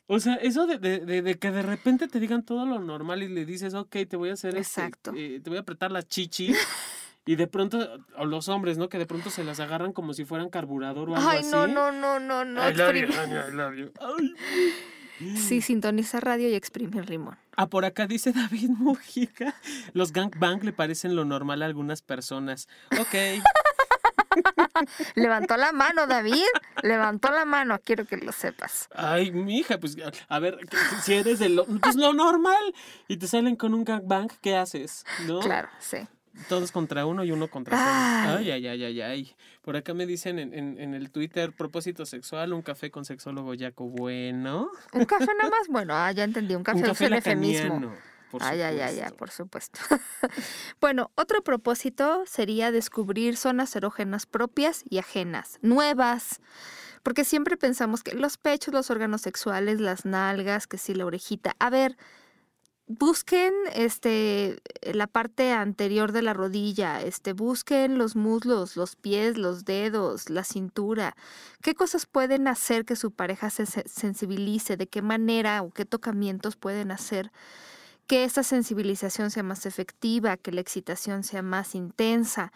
[0.08, 3.45] O sea, eso de, de, que de repente te digan todo lo normal y le
[3.45, 5.13] dices, ok, te voy a hacer este, Exacto.
[5.15, 6.54] Eh, te voy a apretar la chichi.
[7.26, 8.89] Y de pronto, o los hombres, ¿no?
[8.89, 11.47] Que de pronto se las agarran como si fueran carburador o algo Ay, así.
[11.47, 12.67] Ay, no, no, no, no, no.
[12.67, 13.91] I love I love you.
[15.36, 17.38] Sí, sintoniza radio y exprime el limón.
[17.56, 19.54] Ah, por acá dice David Mujica.
[19.93, 22.67] Los gangbang le parecen lo normal a algunas personas.
[23.00, 23.13] Ok.
[25.15, 26.46] Levantó la mano, David.
[26.84, 28.88] Levantó la mano, quiero que lo sepas.
[28.94, 30.58] Ay, mi hija, pues a ver,
[31.04, 32.74] si eres de lo, pues, lo normal
[33.08, 35.06] y te salen con un gangbang, ¿qué haces?
[35.28, 35.39] ¿No?
[35.39, 35.98] Claro, sí.
[36.48, 38.39] Todos contra uno y uno contra todos.
[38.39, 39.36] Ay, ay, ay, ay, ay.
[39.62, 43.89] Por acá me dicen en, en, el Twitter, propósito sexual, un café con sexólogo Yaco
[43.89, 44.72] bueno.
[44.94, 45.67] ¿Un café nada más?
[45.67, 47.94] Bueno, ah, ya entendí, un café, un café eufemismo.
[48.39, 49.80] Ay, ay, ay, ay, por supuesto.
[50.82, 56.39] bueno, otro propósito sería descubrir zonas erógenas propias y ajenas, nuevas.
[57.04, 61.56] Porque siempre pensamos que los pechos, los órganos sexuales, las nalgas, que sí, la orejita.
[61.60, 61.98] A ver,
[63.00, 64.62] busquen este
[64.94, 70.44] la parte anterior de la rodilla, este busquen los muslos, los pies, los dedos, la
[70.44, 71.15] cintura.
[71.62, 74.78] ¿Qué cosas pueden hacer que su pareja se sensibilice?
[74.78, 77.32] ¿De qué manera o qué tocamientos pueden hacer
[78.12, 82.52] que esta sensibilización sea más efectiva, que la excitación sea más intensa?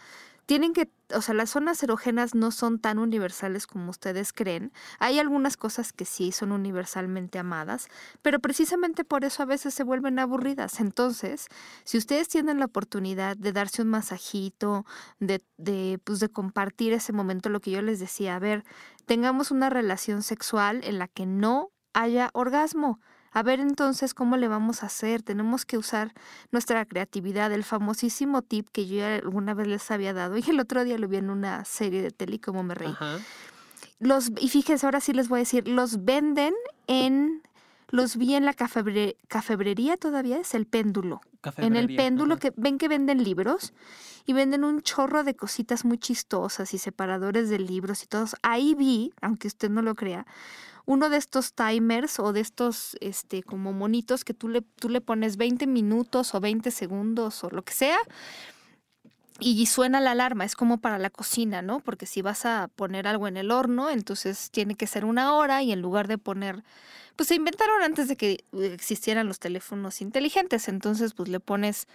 [0.45, 4.71] tienen que, o sea, las zonas erógenas no son tan universales como ustedes creen.
[4.99, 7.87] Hay algunas cosas que sí son universalmente amadas,
[8.21, 10.81] pero precisamente por eso a veces se vuelven aburridas.
[10.81, 11.47] Entonces,
[11.83, 14.85] si ustedes tienen la oportunidad de darse un masajito,
[15.19, 18.65] de, de, pues, de compartir ese momento, lo que yo les decía, a ver,
[19.07, 22.99] tengamos una relación sexual en la que no haya orgasmo.
[23.35, 25.21] A ver entonces cómo le vamos a hacer.
[25.21, 26.13] Tenemos que usar
[26.51, 30.85] nuestra creatividad, el famosísimo tip que yo alguna vez les había dado y el otro
[30.85, 32.95] día lo vi en una serie de tele y como me reí.
[33.99, 36.53] Los, y fíjense, ahora sí les voy a decir, los venden
[36.87, 37.41] en
[37.89, 41.19] los vi en la cafebrería todavía, es el péndulo.
[41.57, 43.73] En el péndulo que ven que venden libros
[44.25, 48.35] y venden un chorro de cositas muy chistosas y separadores de libros y todos.
[48.41, 50.25] Ahí vi, aunque usted no lo crea,
[50.85, 55.01] uno de estos timers o de estos este, como monitos que tú le, tú le
[55.01, 57.97] pones 20 minutos o 20 segundos o lo que sea
[59.39, 61.81] y suena la alarma, es como para la cocina, ¿no?
[61.81, 65.61] Porque si vas a poner algo en el horno, entonces tiene que ser una hora
[65.61, 66.63] y en lugar de poner,
[67.17, 71.87] pues se inventaron antes de que existieran los teléfonos inteligentes, entonces pues le pones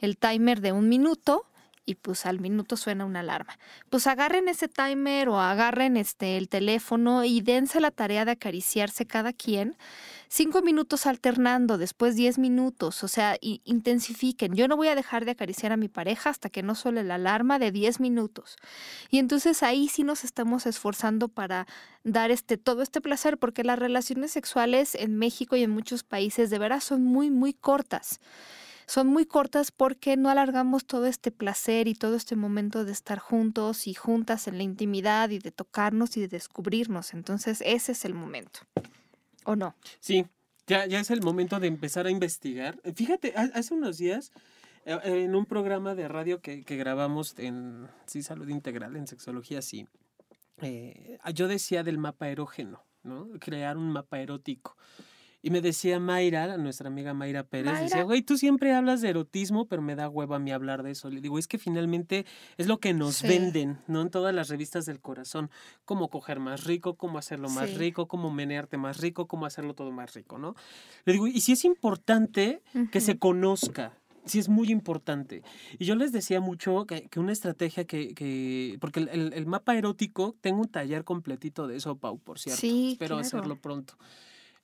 [0.00, 1.46] el timer de un minuto
[1.88, 3.58] y pues al minuto suena una alarma.
[3.88, 9.06] Pues agarren ese timer o agarren este el teléfono y dense la tarea de acariciarse
[9.06, 9.74] cada quien
[10.28, 14.54] cinco minutos alternando, después diez minutos, o sea, intensifiquen.
[14.54, 17.14] Yo no voy a dejar de acariciar a mi pareja hasta que no suele la
[17.14, 18.56] alarma de diez minutos.
[19.08, 21.66] Y entonces ahí sí nos estamos esforzando para
[22.04, 26.50] dar este todo este placer, porque las relaciones sexuales en México y en muchos países
[26.50, 28.20] de veras son muy, muy cortas
[28.88, 33.18] son muy cortas porque no alargamos todo este placer y todo este momento de estar
[33.18, 37.12] juntos y juntas en la intimidad y de tocarnos y de descubrirnos.
[37.12, 38.60] Entonces ese es el momento.
[39.44, 39.74] ¿O no?
[40.00, 40.24] Sí,
[40.66, 42.80] ya, ya es el momento de empezar a investigar.
[42.94, 44.32] Fíjate, hace unos días
[44.86, 49.86] eh, en un programa de radio que, grabamos en Sí Salud Integral, en Sexología, sí,
[50.62, 53.28] eh, yo decía del mapa erógeno, ¿no?
[53.38, 54.78] Crear un mapa erótico.
[55.40, 59.66] Y me decía Mayra, nuestra amiga Mayra Pérez, decía, güey, tú siempre hablas de erotismo,
[59.66, 61.10] pero me da hueva a mí hablar de eso.
[61.10, 64.02] Le digo, es que finalmente es lo que nos venden, ¿no?
[64.02, 65.50] En todas las revistas del corazón.
[65.84, 69.92] Cómo coger más rico, cómo hacerlo más rico, cómo menearte más rico, cómo hacerlo todo
[69.92, 70.56] más rico, ¿no?
[71.04, 73.96] Le digo, y si es importante que se conozca,
[74.28, 75.42] sí es muy importante.
[75.78, 80.36] Y yo les decía mucho que, una estrategia que, que porque el, el, mapa erótico,
[80.40, 82.60] tengo un taller completito de eso, Pau, por cierto.
[82.60, 83.94] Sí, Espero hacerlo pronto.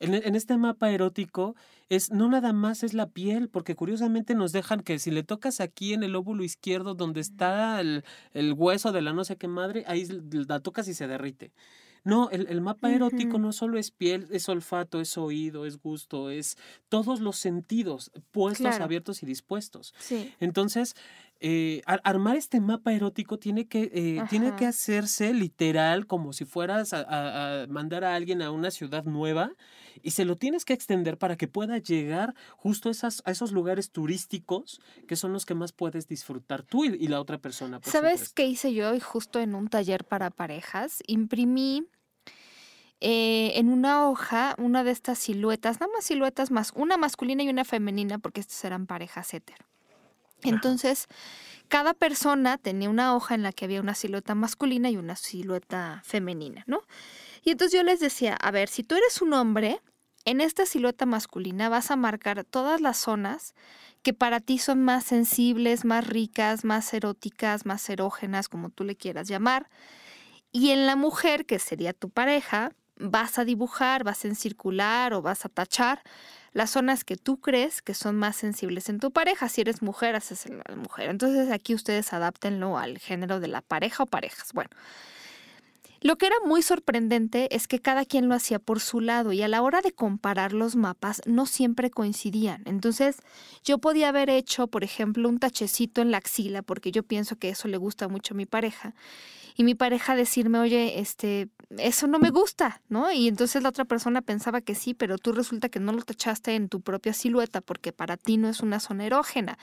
[0.00, 1.54] En, este mapa erótico
[1.88, 5.60] es no nada más es la piel, porque curiosamente nos dejan que si le tocas
[5.60, 9.48] aquí en el óvulo izquierdo donde está el, el hueso de la no sé qué
[9.48, 10.06] madre, ahí
[10.48, 11.52] la tocas y se derrite.
[12.04, 16.58] No, el, mapa erótico no solo es piel, es olfato, es oído, es gusto, es
[16.90, 19.94] todos los sentidos puestos, abiertos y dispuestos.
[20.38, 20.96] Entonces,
[21.40, 26.92] eh, armar este mapa erótico tiene que, eh, tiene que hacerse literal como si fueras
[26.92, 29.50] a, mandar a alguien a una ciudad nueva
[30.04, 33.52] y se lo tienes que extender para que pueda llegar justo a, esas, a esos
[33.52, 37.80] lugares turísticos que son los que más puedes disfrutar tú y, la otra persona.
[37.82, 41.02] ¿Sabes qué hice yo justo en un taller para parejas?
[41.06, 41.86] Imprimí
[43.00, 47.48] eh, en una hoja una de estas siluetas, nada más siluetas más, una masculina y
[47.48, 49.64] una femenina, porque estas eran parejas hetero.
[50.42, 51.06] Entonces,
[51.68, 56.02] cada persona tenía una hoja en la que había una silueta masculina y una silueta
[56.04, 56.82] femenina, ¿no?
[57.42, 59.80] Y entonces yo les decía, a ver, si tú eres un hombre,
[60.24, 63.54] en esta silueta masculina vas a marcar todas las zonas
[64.02, 68.96] que para ti son más sensibles, más ricas, más eróticas, más erógenas, como tú le
[68.96, 69.68] quieras llamar.
[70.52, 75.22] Y en la mujer, que sería tu pareja, vas a dibujar, vas a encircular o
[75.22, 76.02] vas a tachar
[76.52, 79.48] las zonas que tú crees que son más sensibles en tu pareja.
[79.48, 81.10] Si eres mujer, haces la mujer.
[81.10, 84.52] Entonces aquí ustedes adáptenlo al género de la pareja o parejas.
[84.52, 84.70] Bueno,
[86.04, 89.40] lo que era muy sorprendente es que cada quien lo hacía por su lado y
[89.40, 92.62] a la hora de comparar los mapas no siempre coincidían.
[92.66, 93.16] Entonces
[93.64, 97.48] yo podía haber hecho, por ejemplo, un tachecito en la axila porque yo pienso que
[97.48, 98.94] eso le gusta mucho a mi pareja
[99.56, 103.10] y mi pareja decirme, oye, este, eso no me gusta, ¿no?
[103.12, 106.54] Y entonces la otra persona pensaba que sí, pero tú resulta que no lo tachaste
[106.54, 109.58] en tu propia silueta porque para ti no es una zona erógena.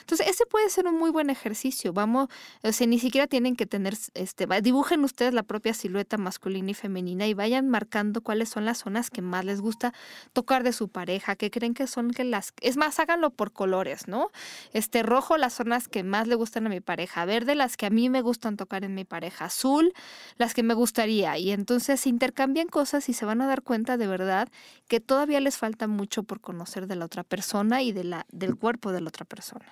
[0.00, 1.94] Entonces, ese puede ser un muy buen ejercicio.
[1.94, 2.28] Vamos,
[2.62, 6.74] o sea, ni siquiera tienen que tener, este, dibujen ustedes la propia silueta masculina y
[6.74, 9.94] femenina y vayan marcando cuáles son las zonas que más les gusta
[10.34, 14.06] tocar de su pareja, que creen que son que las, es más, háganlo por colores,
[14.06, 14.28] ¿no?
[14.72, 17.90] Este rojo, las zonas que más le gustan a mi pareja, verde, las que a
[17.90, 19.94] mí me gustan tocar en mi pareja azul,
[20.36, 21.38] las que me gustaría.
[21.44, 24.48] Y entonces intercambian cosas y se van a dar cuenta de verdad
[24.88, 28.56] que todavía les falta mucho por conocer de la otra persona y de la, del
[28.56, 29.66] cuerpo de la otra persona.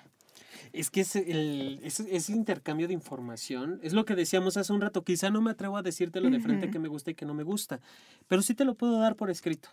[0.71, 5.03] Es que ese, el, ese, intercambio de información es lo que decíamos hace un rato.
[5.03, 7.41] Quizá no me atrevo a decírtelo de frente que me gusta y que no me
[7.41, 7.81] gusta,
[8.27, 9.69] pero sí te lo puedo dar por escrito.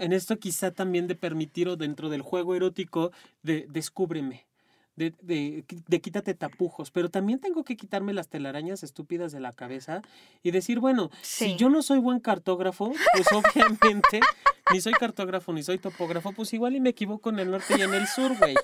[0.00, 3.12] En esto quizá también de permitir o dentro del juego erótico
[3.44, 4.44] de descúbreme
[4.96, 9.52] de, de, de, quítate tapujos, pero también tengo que quitarme las telarañas estúpidas de la
[9.52, 10.02] cabeza
[10.42, 14.20] y decir, bueno, si yo no soy buen cartógrafo, pues obviamente
[14.72, 17.82] ni soy cartógrafo ni soy topógrafo, pues igual y me equivoco en el norte y
[17.82, 18.54] en el sur, güey.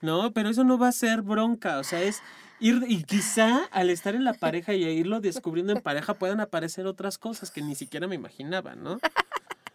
[0.00, 2.22] No, pero eso no va a ser bronca, o sea, es
[2.60, 6.86] ir y quizá al estar en la pareja y irlo descubriendo en pareja puedan aparecer
[6.86, 8.98] otras cosas que ni siquiera me imaginaba, ¿no?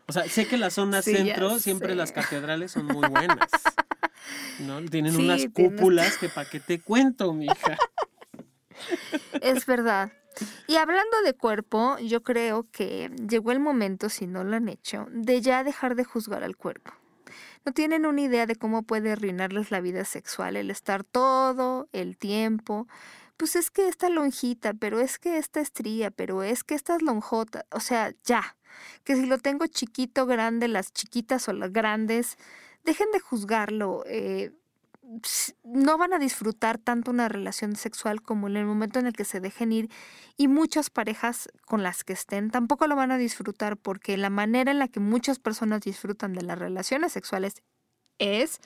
[0.07, 3.49] O sea, sé que la zona centro, siempre las catedrales son muy buenas.
[4.59, 4.83] ¿No?
[4.85, 7.77] Tienen unas cúpulas que para qué te cuento, mija.
[9.41, 10.11] Es verdad.
[10.67, 15.07] Y hablando de cuerpo, yo creo que llegó el momento, si no lo han hecho,
[15.11, 16.91] de ya dejar de juzgar al cuerpo.
[17.65, 22.17] No tienen una idea de cómo puede arruinarles la vida sexual el estar todo el
[22.17, 22.87] tiempo.
[23.37, 27.63] Pues es que esta lonjita, pero es que esta estría, pero es que estas lonjotas,
[27.71, 28.57] o sea, ya.
[29.03, 32.37] Que si lo tengo chiquito, grande, las chiquitas o las grandes,
[32.83, 34.03] dejen de juzgarlo.
[34.05, 34.51] Eh,
[35.63, 39.25] no van a disfrutar tanto una relación sexual como en el momento en el que
[39.25, 39.89] se dejen ir
[40.37, 44.71] y muchas parejas con las que estén tampoco lo van a disfrutar porque la manera
[44.71, 47.55] en la que muchas personas disfrutan de las relaciones sexuales
[48.17, 48.59] es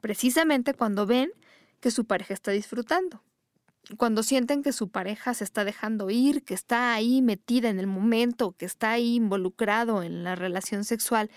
[0.00, 1.32] precisamente cuando ven
[1.80, 3.22] que su pareja está disfrutando.
[3.96, 7.88] Cuando sienten que su pareja se está dejando ir, que está ahí metida en el
[7.88, 11.30] momento, que está ahí involucrado en la relación sexual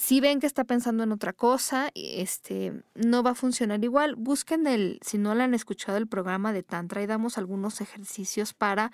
[0.00, 4.16] si ven que está pensando en otra cosa, este, no va a funcionar igual.
[4.16, 8.54] Busquen el, si no le han escuchado el programa de Tantra y damos algunos ejercicios
[8.54, 8.92] para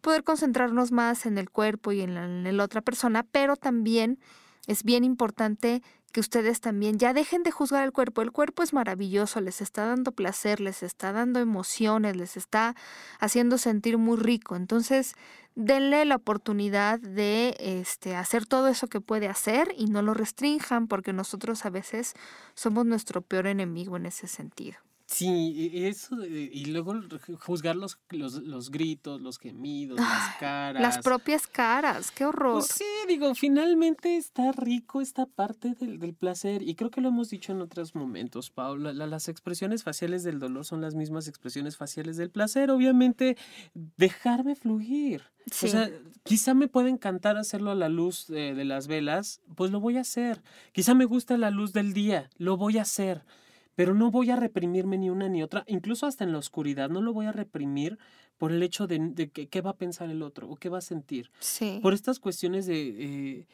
[0.00, 4.18] poder concentrarnos más en el cuerpo y en la, en la otra persona, pero también
[4.66, 8.20] es bien importante que ustedes también ya dejen de juzgar el cuerpo.
[8.22, 12.74] El cuerpo es maravilloso, les está dando placer, les está dando emociones, les está
[13.20, 14.56] haciendo sentir muy rico.
[14.56, 15.14] Entonces,
[15.54, 20.86] denle la oportunidad de este, hacer todo eso que puede hacer y no lo restrinjan
[20.88, 22.14] porque nosotros a veces
[22.54, 24.78] somos nuestro peor enemigo en ese sentido.
[25.10, 26.94] Sí, eso, y luego
[27.40, 30.80] juzgar los, los, gritos, los gemidos, las caras.
[30.80, 32.60] Las propias caras, qué horror.
[32.60, 37.08] Pues sí, digo, finalmente está rico esta parte del, del, placer, y creo que lo
[37.08, 41.76] hemos dicho en otros momentos, Paula, las expresiones faciales del dolor son las mismas expresiones
[41.76, 43.36] faciales del placer, obviamente,
[43.74, 45.24] dejarme fluir.
[45.46, 45.90] O sea,
[46.22, 49.96] quizá me puede encantar hacerlo a la luz de, de las velas, pues lo voy
[49.96, 50.40] a hacer.
[50.70, 53.24] Quizá me gusta la luz del día, lo voy a hacer
[53.80, 57.00] pero no voy a reprimirme ni una ni otra, incluso hasta en la oscuridad, no
[57.00, 57.96] lo voy a reprimir
[58.36, 60.82] por el hecho de, que, qué va a pensar el otro o qué va a
[60.82, 61.30] sentir.
[61.38, 61.78] Sí.
[61.80, 62.88] Por estas cuestiones de...
[63.38, 63.46] Eh,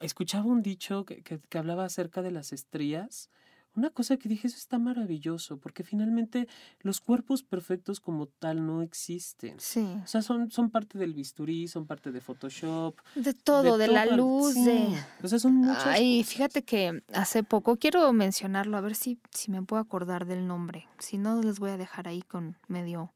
[0.00, 3.30] escuchaba un dicho que, que, hablaba acerca de las estrías
[3.78, 6.48] una cosa que dije, eso está maravilloso, porque finalmente
[6.80, 9.54] los cuerpos perfectos como tal no existen.
[9.58, 9.86] Sí.
[10.04, 12.98] O sea, son, son parte del bisturí, son parte de Photoshop.
[13.14, 14.88] De todo, de, la luz, de...
[15.22, 19.50] O sea, son muchas Ay, fíjate que hace poco, quiero mencionarlo, a ver si, si
[19.50, 20.88] me puedo acordar del nombre.
[20.98, 23.12] Si no, les voy a dejar ahí con medio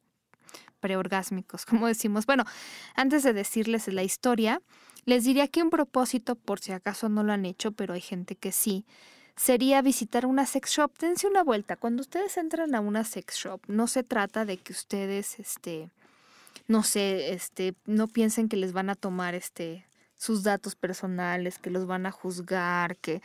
[0.80, 2.26] preorgásmicos, como decimos.
[2.26, 2.44] Bueno,
[2.94, 4.62] antes de decirles la historia,
[5.04, 8.36] les diría que un propósito, por si acaso no lo han hecho, pero hay gente
[8.36, 8.84] que sí,
[9.36, 10.92] sería visitar una sex shop.
[10.98, 11.76] Dense una vuelta.
[11.76, 15.90] Cuando ustedes entran a una sex shop, no se trata de que ustedes, este,
[16.68, 19.86] no sé, este, no piensen que les van a tomar, este,
[20.22, 23.20] sus datos personales, que los van a juzgar, que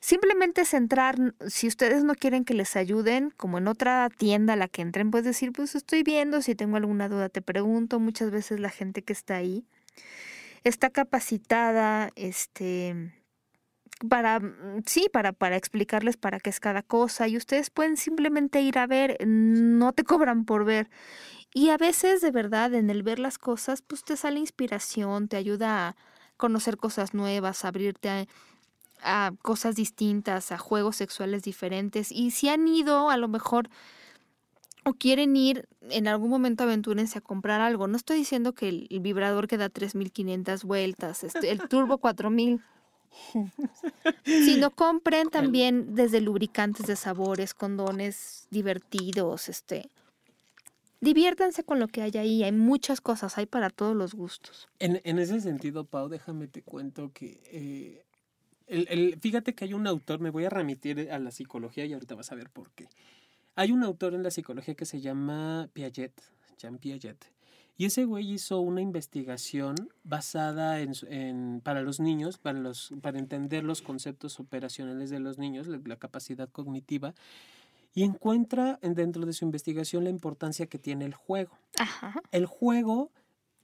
[0.00, 1.16] simplemente es entrar,
[1.46, 5.10] si ustedes no quieren que les ayuden, como en otra tienda a la que entren,
[5.10, 9.02] puedes decir, pues estoy viendo, si tengo alguna duda te pregunto, muchas veces la gente
[9.02, 9.66] que está ahí
[10.64, 13.12] está capacitada, este,
[14.08, 18.60] para, mm, sí, para, para explicarles para qué es cada cosa y ustedes pueden simplemente
[18.62, 20.90] ir a ver, no te cobran por ver.
[21.54, 25.36] Y a veces de verdad en el ver las cosas, pues te sale inspiración, te
[25.36, 25.96] ayuda a
[26.36, 28.26] conocer cosas nuevas, abrirte a,
[29.02, 32.10] a cosas distintas, a juegos sexuales diferentes.
[32.10, 33.68] Y si han ido, a lo mejor
[34.84, 37.86] o quieren ir, en algún momento aventúrense a comprar algo.
[37.86, 42.60] No estoy diciendo que el, vibrador que da 3.500 vueltas, este, el turbo 4.000
[44.24, 49.88] si no compren también desde lubricantes de sabores, condones divertidos, este.
[51.00, 54.68] Diviértanse con lo que hay ahí, hay muchas cosas, hay para todos los gustos.
[54.78, 58.04] En, en ese sentido, Pau, déjame te cuento que eh,
[58.68, 61.92] el, el, fíjate que hay un autor, me voy a remitir a la psicología y
[61.92, 62.88] ahorita vas a ver por qué.
[63.56, 66.12] Hay un autor en la psicología que se llama Piaget,
[66.56, 67.26] Jean Piaget,
[67.76, 73.64] y ese güey hizo una investigación basada en, para los niños, para, los, para entender
[73.64, 77.14] los conceptos operacionales de los niños, la, capacidad cognitiva,
[77.94, 81.58] y encuentra dentro de su investigación la importancia que tiene el juego.
[82.30, 83.10] El juego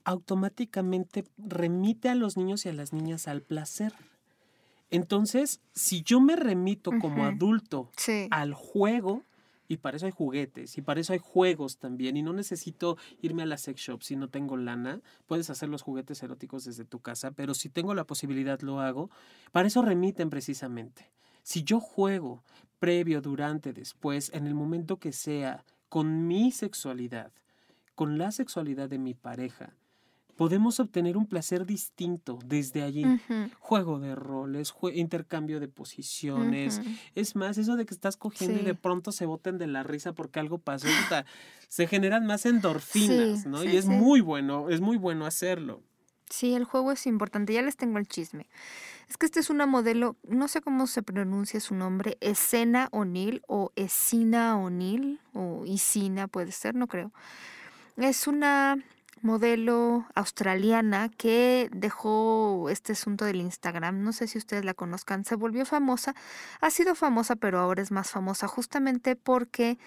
[0.03, 3.93] automáticamente remite a los niños y a las niñas al placer.
[4.91, 7.91] Entonces, si yo me remito como adulto
[8.31, 9.23] al juego,
[9.69, 12.17] y para eso hay juguetes, y para eso hay juegos también.
[12.17, 14.99] Y no necesito irme a la sex shop si no tengo lana.
[15.27, 19.11] Puedes hacer los juguetes eróticos desde tu casa, pero si tengo la posibilidad lo hago.
[19.51, 21.11] Para eso remiten precisamente.
[21.43, 22.43] Si yo juego
[22.79, 27.31] previo, durante, después, en el momento que sea, con mi sexualidad,
[27.93, 29.75] con la sexualidad de mi pareja,
[30.39, 33.03] podemos obtener un placer distinto desde allí.
[33.59, 36.79] Juego de roles, intercambio de posiciones.
[37.13, 40.13] Es más, eso de que estás cogiendo y de pronto se boten de la risa
[40.13, 40.87] porque algo pasó,
[41.67, 43.65] se generan más endorfinas, ¿no?
[43.65, 45.83] y es muy bueno, es muy bueno hacerlo.
[46.29, 47.51] Sí, el juego es importante.
[47.51, 48.47] Ya les tengo el chisme.
[49.09, 53.41] Es que este es una modelo, no sé cómo se pronuncia su nombre, Escena O'Neill
[53.49, 57.11] o Esina O'Neill o Isina puede ser, no creo.
[57.97, 58.77] Es una
[59.23, 64.03] modelo australiana que dejó este asunto del Instagram.
[64.03, 65.25] No sé si ustedes la conozcan.
[65.25, 66.15] Se volvió famosa.
[66.61, 69.77] Ha sido famosa, pero ahora es más famosa justamente porque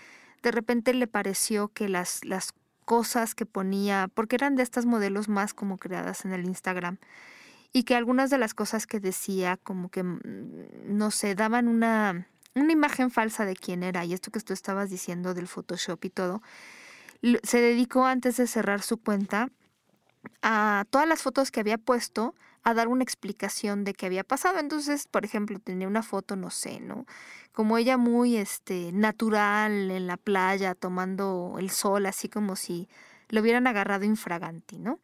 [0.43, 2.55] de repente le pareció que las, las
[2.85, 6.99] cosas que ponía, porque eran de estas modelos más como creadas en el Instagram,
[7.73, 10.21] y que algunas de las cosas que decía como que, mm,
[10.89, 14.05] no sé, daban una, una imagen falsa de quién era.
[14.05, 16.43] Y esto que tú estabas diciendo del Photoshop y todo
[17.43, 19.49] se dedicó antes de cerrar su cuenta
[20.43, 24.59] a todas las fotos que había puesto a dar una explicación de qué había pasado.
[24.59, 27.07] Entonces, por ejemplo, tenía una foto, no sé, ¿no?
[27.53, 32.89] Como ella muy este natural en la playa tomando el sol, así como si
[33.29, 35.01] lo hubieran agarrado infraganti, ¿no?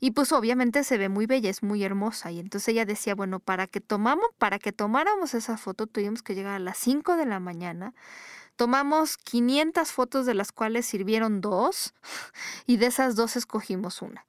[0.00, 2.30] Y pues obviamente se ve muy bella, es muy hermosa.
[2.30, 6.34] Y entonces ella decía, bueno, para que tomamos, para que tomáramos esa foto tuvimos que
[6.34, 7.94] llegar a las 5 de la mañana
[8.56, 11.94] Tomamos 500 fotos de las cuales sirvieron dos
[12.66, 14.26] y de esas dos escogimos una.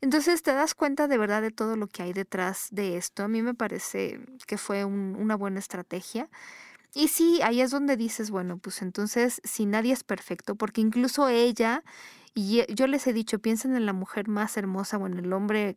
[0.00, 3.22] Entonces te das cuenta de verdad de todo lo que hay detrás de esto.
[3.22, 6.28] A mí me parece que fue una buena estrategia.
[6.94, 11.28] Y sí, ahí es donde dices, bueno, pues entonces si nadie es perfecto, porque incluso
[11.28, 11.84] ella,
[12.34, 15.76] y yo les he dicho, piensen en la mujer más hermosa o en el hombre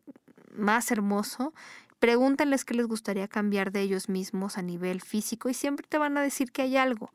[0.56, 1.52] más hermoso,
[2.00, 6.16] pregúntenles qué les gustaría cambiar de ellos mismos a nivel físico y siempre te van
[6.16, 7.12] a decir que hay algo.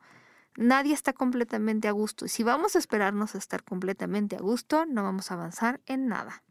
[0.60, 4.84] Nadie está completamente a gusto y si vamos a esperarnos a estar completamente a gusto,
[4.84, 6.42] no vamos a avanzar en nada.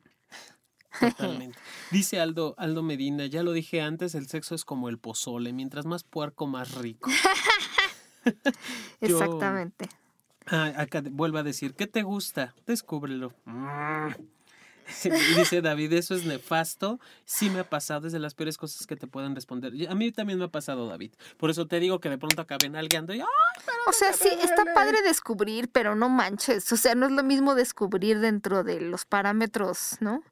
[1.00, 1.60] Totalmente.
[1.92, 5.86] Dice Aldo, Aldo Medina, ya lo dije antes, el sexo es como el pozole, mientras
[5.86, 7.12] más puerco, más rico.
[9.00, 9.88] Exactamente.
[10.48, 12.56] Ah, acá vuelvo a decir, ¿qué te gusta?
[12.66, 13.36] Descúbrelo.
[13.46, 14.08] Mm.
[15.38, 17.00] dice David, eso es nefasto.
[17.26, 19.74] Sí me ha pasado, es de las peores cosas que te pueden responder.
[19.90, 21.14] A mí también me ha pasado, David.
[21.38, 23.22] Por eso te digo que de pronto acaben algueando y...
[23.22, 26.72] o sea, sí, está padre descubrir, pero no manches.
[26.72, 30.24] O sea, no es lo mismo descubrir dentro de los parámetros, ¿no?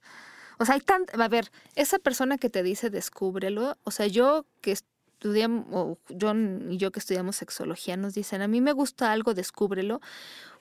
[0.60, 1.06] O sea, hay tan...
[1.20, 4.78] A ver, esa persona que te dice descúbrelo, o sea, yo que
[5.22, 10.02] John y yo que estudiamos sexología, nos dicen, a mí me gusta algo, descúbrelo.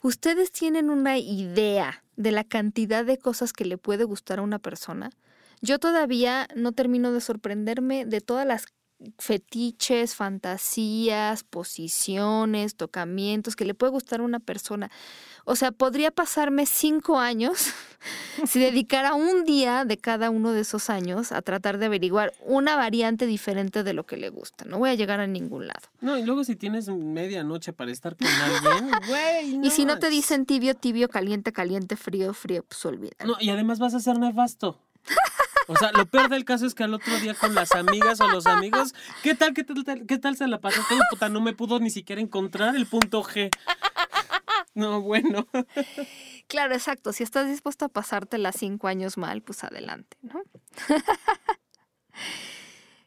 [0.02, 4.58] ¿Ustedes tienen una idea de la cantidad de cosas que le puede gustar a una
[4.58, 5.10] persona?
[5.60, 8.66] Yo todavía no termino de sorprenderme de todas las
[9.18, 14.90] fetiches, fantasías, posiciones, tocamientos que le puede gustar a una persona.
[15.44, 17.72] O sea, podría pasarme cinco años
[18.46, 22.76] si dedicara un día de cada uno de esos años a tratar de averiguar una
[22.76, 24.64] variante diferente de lo que le gusta.
[24.64, 25.88] No voy a llegar a ningún lado.
[26.00, 29.66] No, y luego si tienes media noche para estar con alguien, güey.
[29.66, 33.24] Y si no te dicen tibio, tibio, caliente, caliente, frío, frío, pues olvida.
[33.24, 34.80] No, y además vas a ser nefasto.
[35.68, 38.28] O sea, lo peor del caso es que al otro día con las amigas o
[38.28, 40.80] los amigos, ¿qué tal, qué tal, qué tal se la pasó?
[41.30, 43.50] No me pudo ni siquiera encontrar el punto G.
[44.74, 45.48] No, bueno.
[46.48, 47.12] Claro, exacto.
[47.12, 50.42] Si estás dispuesto a pasarte las cinco años mal, pues adelante, ¿no?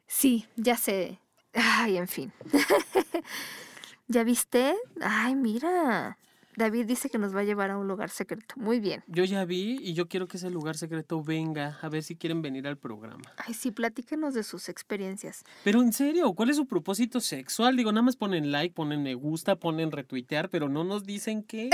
[0.07, 1.19] Sí, ya sé.
[1.53, 2.33] Ay, en fin.
[4.07, 4.75] ¿Ya viste?
[5.01, 6.17] Ay, mira.
[6.55, 8.55] David dice que nos va a llevar a un lugar secreto.
[8.57, 9.03] Muy bien.
[9.07, 12.41] Yo ya vi y yo quiero que ese lugar secreto venga, a ver si quieren
[12.41, 13.21] venir al programa.
[13.37, 15.43] Ay, sí, platíquenos de sus experiencias.
[15.63, 17.77] Pero en serio, ¿cuál es su propósito sexual?
[17.77, 21.69] Digo, nada más ponen like, ponen me gusta, ponen retuitear, pero no nos dicen qué.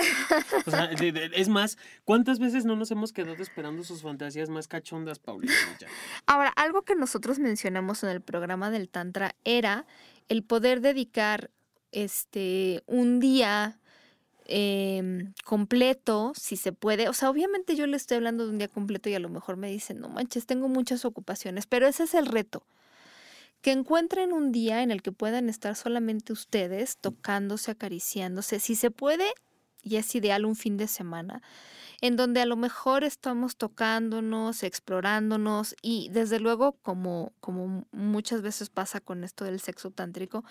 [0.66, 5.20] O sea, es más, ¿cuántas veces no nos hemos quedado esperando sus fantasías más cachondas,
[5.20, 5.54] Paulina?
[6.26, 9.86] Ahora, algo que nosotros mencionamos en el programa del Tantra era
[10.28, 11.52] el poder dedicar
[11.92, 13.80] este un día
[14.48, 17.10] Em, completo, si se puede.
[17.10, 19.58] O sea, obviamente yo le estoy hablando de un día completo y a lo mejor
[19.58, 22.64] me dicen, no manches, tengo muchas ocupaciones, pero ese es el reto.
[23.62, 28.60] Que encuentren un día en el que puedan estar solamente ustedes tocándose, acariciándose.
[28.60, 29.26] Si se puede,
[29.82, 31.42] y es ideal un fin de semana,
[32.06, 38.70] en donde a lo mejor estamos tocándonos, explorándonos y desde luego, como, como muchas veces
[38.70, 40.44] pasa con esto del sexo tántrico,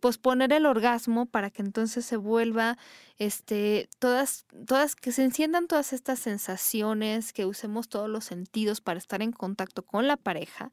[0.00, 2.76] posponer el orgasmo para que entonces se vuelva,
[3.18, 8.98] este, todas, todas, que se enciendan todas estas sensaciones, que usemos todos los sentidos para
[8.98, 10.72] estar en contacto con la pareja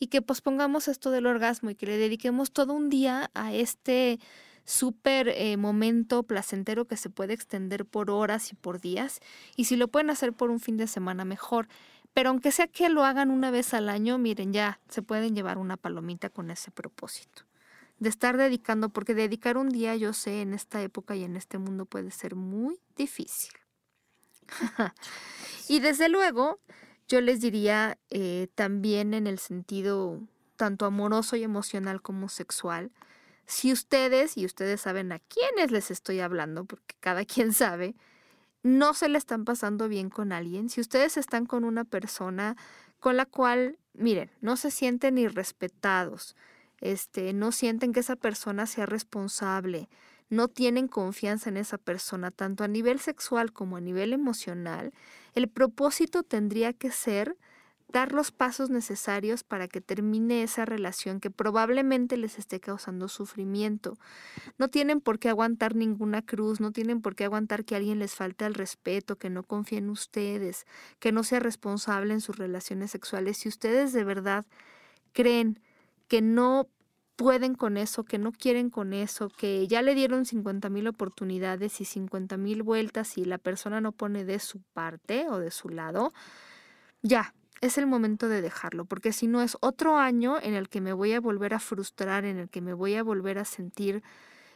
[0.00, 4.18] y que pospongamos esto del orgasmo y que le dediquemos todo un día a este
[4.64, 9.20] súper eh, momento placentero que se puede extender por horas y por días.
[9.56, 11.68] Y si lo pueden hacer por un fin de semana, mejor.
[12.12, 15.58] Pero aunque sea que lo hagan una vez al año, miren, ya se pueden llevar
[15.58, 17.44] una palomita con ese propósito.
[17.98, 21.58] De estar dedicando, porque dedicar un día, yo sé, en esta época y en este
[21.58, 23.52] mundo puede ser muy difícil.
[25.68, 26.58] y desde luego,
[27.06, 30.20] yo les diría eh, también en el sentido
[30.56, 32.92] tanto amoroso y emocional como sexual,
[33.50, 37.96] si ustedes, y ustedes saben a quiénes les estoy hablando, porque cada quien sabe,
[38.62, 42.56] no se le están pasando bien con alguien, si ustedes están con una persona
[43.00, 46.36] con la cual, miren, no se sienten irrespetados,
[46.80, 49.88] este, no sienten que esa persona sea responsable,
[50.28, 54.92] no tienen confianza en esa persona, tanto a nivel sexual como a nivel emocional,
[55.34, 57.36] el propósito tendría que ser
[57.92, 63.98] dar los pasos necesarios para que termine esa relación que probablemente les esté causando sufrimiento.
[64.58, 68.14] No tienen por qué aguantar ninguna cruz, no tienen por qué aguantar que alguien les
[68.14, 70.66] falte al respeto, que no confíe en ustedes,
[70.98, 73.38] que no sea responsable en sus relaciones sexuales.
[73.38, 74.46] Si ustedes de verdad
[75.12, 75.60] creen
[76.08, 76.68] que no
[77.16, 81.80] pueden con eso, que no quieren con eso, que ya le dieron 50 mil oportunidades
[81.82, 85.68] y 50 mil vueltas y la persona no pone de su parte o de su
[85.68, 86.14] lado,
[87.02, 90.80] ya, es el momento de dejarlo, porque si no es otro año en el que
[90.80, 94.02] me voy a volver a frustrar, en el que me voy a volver a sentir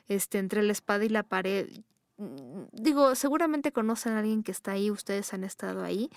[0.09, 1.69] este, entre la espada y la pared.
[2.17, 6.11] Mm, digo, seguramente conocen a alguien que está ahí, ustedes han estado ahí,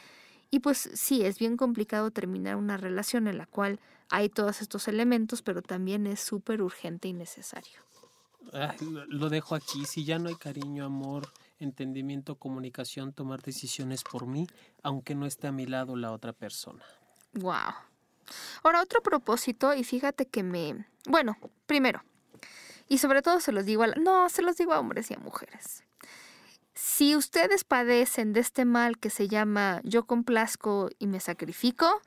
[0.49, 3.79] y pues sí, es bien complicado terminar una relación en la cual
[4.09, 7.79] hay todos estos elementos, pero también es súper urgente y necesario.
[9.09, 9.85] lo dejo aquí.
[9.85, 11.27] Si ya no hay cariño, amor,
[11.59, 14.47] entendimiento, comunicación, tomar decisiones por mí,
[14.83, 16.83] aunque no esté a mi lado la otra persona.
[17.33, 17.73] Wow.
[18.63, 20.85] Ahora, otro propósito, y fíjate que me.
[21.07, 22.03] Bueno, primero,
[22.87, 23.87] y sobre todo se los digo a.
[23.87, 25.83] No, se los digo a hombres y a mujeres.
[26.73, 32.01] Si ustedes padecen de este mal que se llama yo complazco y me sacrifico,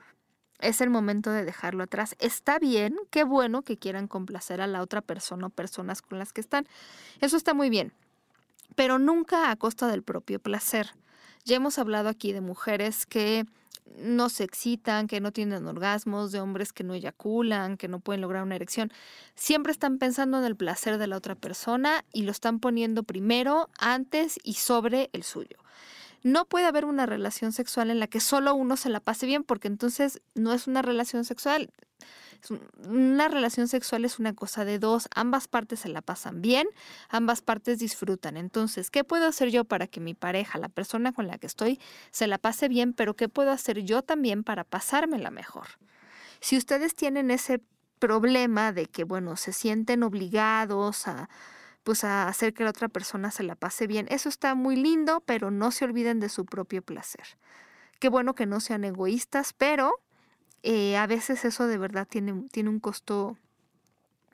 [0.59, 2.15] es el momento de dejarlo atrás.
[2.19, 6.31] Está bien, qué bueno que quieran complacer a la otra persona o personas con las
[6.31, 6.67] que están.
[7.19, 7.91] Eso está muy bien,
[8.75, 10.91] pero nunca a costa del propio placer.
[11.43, 13.45] Ya hemos hablado aquí de mujeres que
[13.97, 18.21] no se excitan, que no tienen orgasmos, de hombres que no eyaculan, que no pueden
[18.21, 18.91] lograr una erección.
[19.35, 23.69] Siempre están pensando en el placer de la otra persona y lo están poniendo primero,
[23.79, 25.57] antes y sobre el suyo.
[26.23, 29.43] No puede haber una relación sexual en la que solo uno se la pase bien,
[29.43, 31.71] porque entonces no es una relación sexual.
[32.87, 36.67] Una relación sexual es una cosa de dos, ambas partes se la pasan bien,
[37.09, 38.37] ambas partes disfrutan.
[38.37, 41.79] Entonces, ¿qué puedo hacer yo para que mi pareja, la persona con la que estoy,
[42.11, 45.67] se la pase bien, pero qué puedo hacer yo también para pasármela mejor?
[46.39, 47.61] Si ustedes tienen ese
[47.99, 51.29] problema de que, bueno, se sienten obligados a
[51.83, 54.07] pues a hacer que la otra persona se la pase bien.
[54.09, 57.25] Eso está muy lindo, pero no se olviden de su propio placer.
[57.99, 59.99] Qué bueno que no sean egoístas, pero
[60.63, 63.37] eh, a veces eso de verdad tiene, tiene un costo,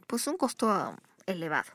[0.07, 0.95] pues un costo
[1.25, 1.71] elevado.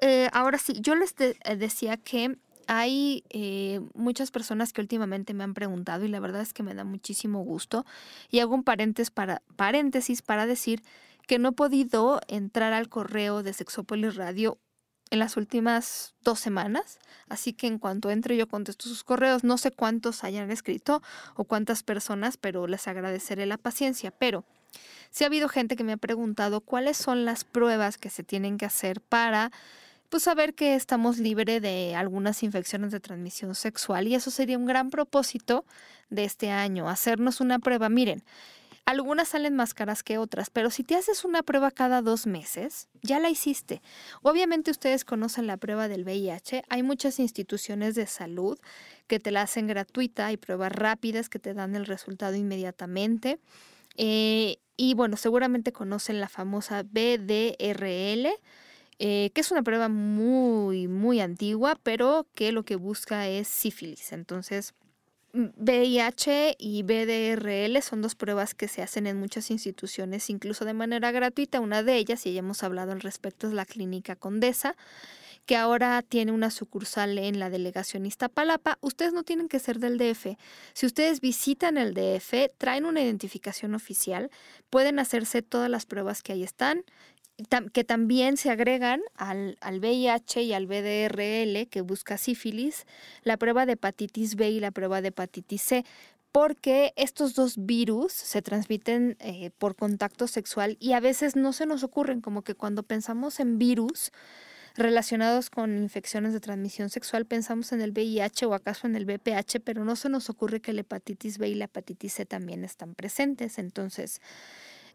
[0.00, 3.24] Eh, ahora sí, yo les eh, decía que hay
[3.94, 7.42] muchas personas que últimamente me han preguntado y la verdad es que me da muchísimo
[7.42, 7.86] gusto.
[8.30, 9.10] Y hago un paréntesis
[10.22, 10.82] para decir
[11.28, 14.58] que no he podido entrar al correo de Sexópolis Radio
[15.10, 16.98] en las últimas dos semanas,
[17.28, 21.02] así que en cuanto entre yo contesto sus correos, no sé cuántos hayan escrito
[21.36, 24.44] o cuántas personas, pero les agradeceré la paciencia, pero
[25.10, 28.56] sí ha habido gente que me ha preguntado cuáles son las pruebas que se tienen
[28.56, 29.52] que hacer para
[30.08, 34.08] pues saber que estamos libres de algunas infecciones de transmisión sexual.
[34.08, 35.66] Y eso sería un gran propósito
[36.08, 37.90] de este año, hacernos una prueba.
[37.90, 38.24] Miren,
[38.88, 42.88] algunas salen más caras que otras, pero si te haces una prueba cada dos meses,
[43.02, 43.82] ya la hiciste.
[44.22, 46.64] Obviamente ustedes conocen la prueba del VIH.
[46.70, 48.58] Hay muchas instituciones de salud
[49.06, 50.28] que te la hacen gratuita.
[50.28, 53.38] Hay pruebas rápidas que te dan el resultado inmediatamente.
[53.98, 58.30] Eh, y bueno, seguramente conocen la famosa BDRL.
[59.00, 64.12] Eh, que es una prueba muy, muy antigua, pero que lo que busca es sífilis.
[64.12, 64.72] Entonces,
[65.32, 71.10] VIH y BDRL son dos pruebas que se hacen en muchas instituciones, incluso de manera
[71.10, 71.60] gratuita.
[71.60, 74.74] Una de ellas, y ya hemos hablado al respecto, es la Clínica Condesa,
[75.44, 78.78] que ahora tiene una sucursal en la delegación Iztapalapa.
[78.80, 80.36] Ustedes no tienen que ser del DF.
[80.74, 84.30] Si ustedes visitan el DF, traen una identificación oficial,
[84.68, 86.84] pueden hacerse todas las pruebas que ahí están
[87.72, 92.84] que también se agregan al, al, VIH y al BDRL, que busca sífilis,
[93.22, 95.84] la prueba de hepatitis B y la prueba de hepatitis C,
[96.32, 101.66] porque estos dos virus se transmiten eh, por contacto sexual y a veces no se
[101.66, 104.12] nos ocurren, como que cuando pensamos en virus
[104.74, 109.60] relacionados con infecciones de transmisión sexual, pensamos en el VIH o acaso en el VPH,
[109.64, 112.94] pero no se nos ocurre que la hepatitis B y la hepatitis C también están
[112.94, 113.58] presentes.
[113.58, 114.20] Entonces,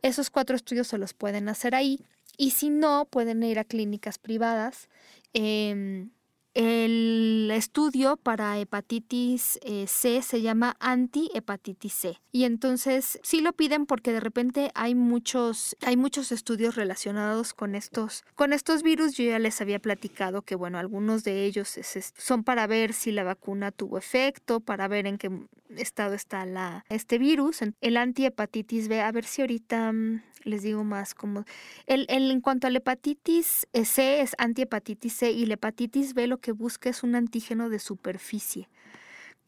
[0.04, 2.06] esos cuatro estudios se los pueden hacer ahí
[2.38, 4.89] y si no, pueden ir a clínicas privadas.
[5.34, 6.12] Em,
[6.54, 12.22] el estudio para hepatitis eh, C se llama anti-hepatitis C.
[12.32, 17.76] Y entonces sí lo piden porque de repente hay muchos, hay muchos estudios relacionados con
[17.76, 19.16] estos, con estos virus.
[19.16, 21.78] Yo ya les había platicado que, bueno, algunos de ellos
[22.18, 25.32] son para ver si la vacuna tuvo efecto, para ver en qué
[25.76, 27.62] estado está la, este virus.
[27.82, 31.46] El anti-hepatitis B, a ver si ahorita mm, les digo más como
[31.86, 36.28] el, en cuanto a la hepatitis eh, C es antihepatitis C y la hepatitis B
[36.28, 38.70] lo que busca es un antígeno de superficie.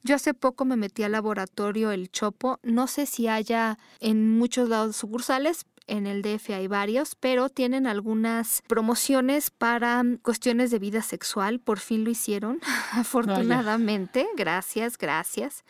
[0.04, 4.70] Yo hace poco me metí al laboratorio El Chopo, no sé si haya en muchos
[4.70, 11.02] lados sucursales, en el DF hay varios, pero tienen algunas promociones para cuestiones de vida
[11.02, 12.60] sexual, por fin lo hicieron,
[12.92, 15.64] afortunadamente, gracias, gracias.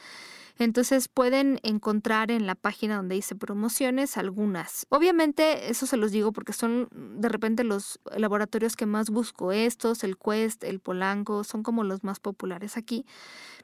[0.58, 4.86] Entonces pueden encontrar en la página donde dice promociones algunas.
[4.90, 9.52] Obviamente eso se los digo porque son de repente los laboratorios que más busco.
[9.52, 13.06] Estos, el Quest, el Polanco, son como los más populares aquí.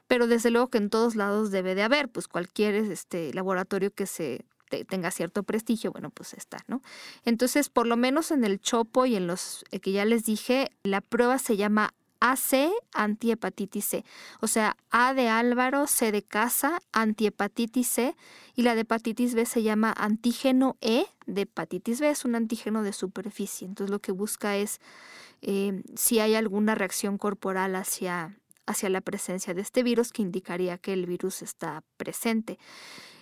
[0.06, 4.06] Pero desde luego que en todos lados debe de haber, pues cualquier este, laboratorio que
[4.06, 4.44] se
[4.88, 6.80] tenga cierto prestigio, bueno, pues está, ¿no?
[7.24, 11.02] Entonces, por lo menos en el Chopo y en los que ya les dije, la
[11.02, 11.92] prueba se llama
[12.24, 14.04] AC, antihepatitis C.
[14.40, 18.16] O sea, A de Álvaro, C de casa, antihepatitis C.
[18.54, 22.10] Y la de hepatitis B se llama antígeno E de hepatitis B.
[22.10, 23.66] Es un antígeno de superficie.
[23.66, 24.80] Entonces lo que busca es
[25.40, 30.78] eh, si hay alguna reacción corporal hacia, hacia la presencia de este virus que indicaría
[30.78, 32.56] que el virus está presente.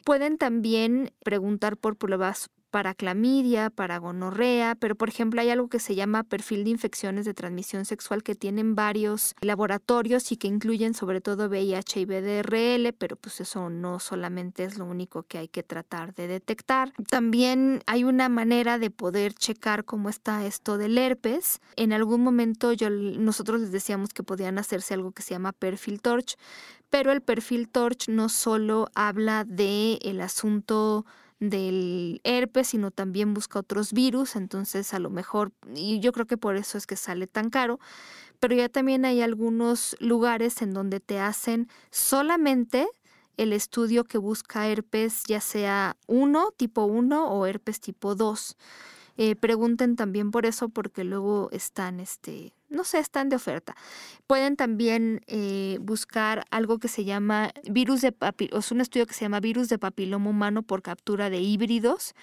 [0.05, 5.78] Pueden también preguntar por pruebas para clamidia, para gonorrea, pero por ejemplo hay algo que
[5.78, 10.94] se llama perfil de infecciones de transmisión sexual que tienen varios laboratorios y que incluyen
[10.94, 15.48] sobre todo VIH y BDRL, pero pues eso no solamente es lo único que hay
[15.48, 16.92] que tratar de detectar.
[17.08, 21.60] También hay una manera de poder checar cómo está esto del herpes.
[21.76, 26.00] En algún momento yo, nosotros les decíamos que podían hacerse algo que se llama perfil
[26.00, 26.36] torch,
[26.90, 31.06] pero el perfil torch no solo habla de el asunto
[31.41, 36.36] del herpes, sino también busca otros virus, entonces a lo mejor, y yo creo que
[36.36, 37.80] por eso es que sale tan caro,
[38.38, 42.86] pero ya también hay algunos lugares en donde te hacen solamente
[43.36, 48.57] el estudio que busca herpes, ya sea 1, tipo 1 o herpes tipo 2.
[49.16, 53.76] Eh, pregunten también por eso porque luego están, este, no sé, están de oferta.
[54.26, 59.14] Pueden también eh, buscar algo que se llama virus de papiloma, es un estudio que
[59.14, 62.14] se llama virus de papiloma humano por captura de híbridos.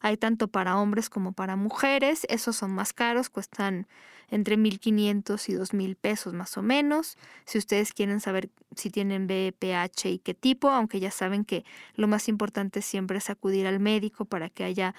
[0.00, 2.26] Hay tanto para hombres como para mujeres.
[2.28, 3.86] Esos son más caros, cuestan
[4.30, 7.16] entre 1.500 y 2.000 pesos más o menos.
[7.46, 12.08] Si ustedes quieren saber si tienen BPH y qué tipo, aunque ya saben que lo
[12.08, 14.94] más importante siempre es acudir al médico para que haya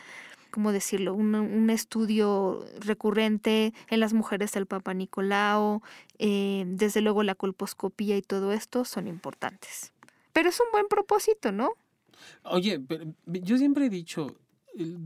[0.55, 1.13] ¿cómo decirlo?
[1.13, 5.81] Un, estudio recurrente en las mujeres del Papa Nicolau,
[6.17, 9.91] eh, desde luego la colposcopía y todo esto son importantes.
[10.31, 11.71] Pero es un buen propósito, ¿no?
[12.43, 12.81] Oye,
[13.25, 14.37] yo siempre he dicho,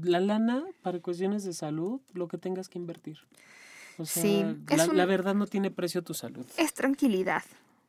[0.04, 3.18] la lana para cuestiones de salud, lo que tengas que invertir.
[3.98, 4.46] O sea, sí,
[4.94, 6.46] la, verdad no tiene precio tu salud.
[6.58, 7.42] Es tranquilidad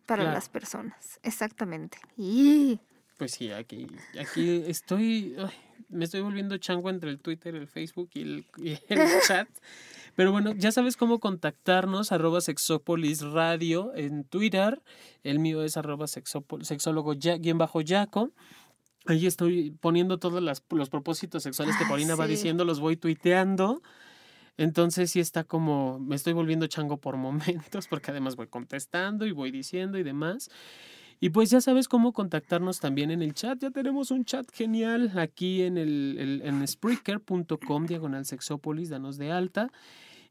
[0.06, 1.98] para las personas, exactamente.
[2.16, 2.80] Y...
[3.18, 3.86] Pues sí, aquí,
[4.18, 5.36] aquí estoy
[5.90, 8.46] me estoy volviendo chango entre el Twitter, el Facebook y el,
[9.26, 9.48] chat.
[10.16, 14.82] Pero bueno, ya sabes cómo contactarnos, arroba sexópolis radio en Twitter.
[15.22, 18.30] El mío es arroba sexólogo guion bajo yaco.
[19.06, 23.82] Ahí estoy poniendo todos los propósitos sexuales que Paulina va diciendo, los voy tuiteando.
[24.58, 29.32] Entonces sí está como, me estoy volviendo chango por momentos, porque además voy contestando y
[29.32, 30.50] voy diciendo y demás.
[31.22, 33.58] Y pues ya sabes cómo contactarnos también en el chat.
[33.60, 39.70] Ya tenemos un chat genial aquí en, el, en Spreaker.com, diagonal sexópolis, danos de alta.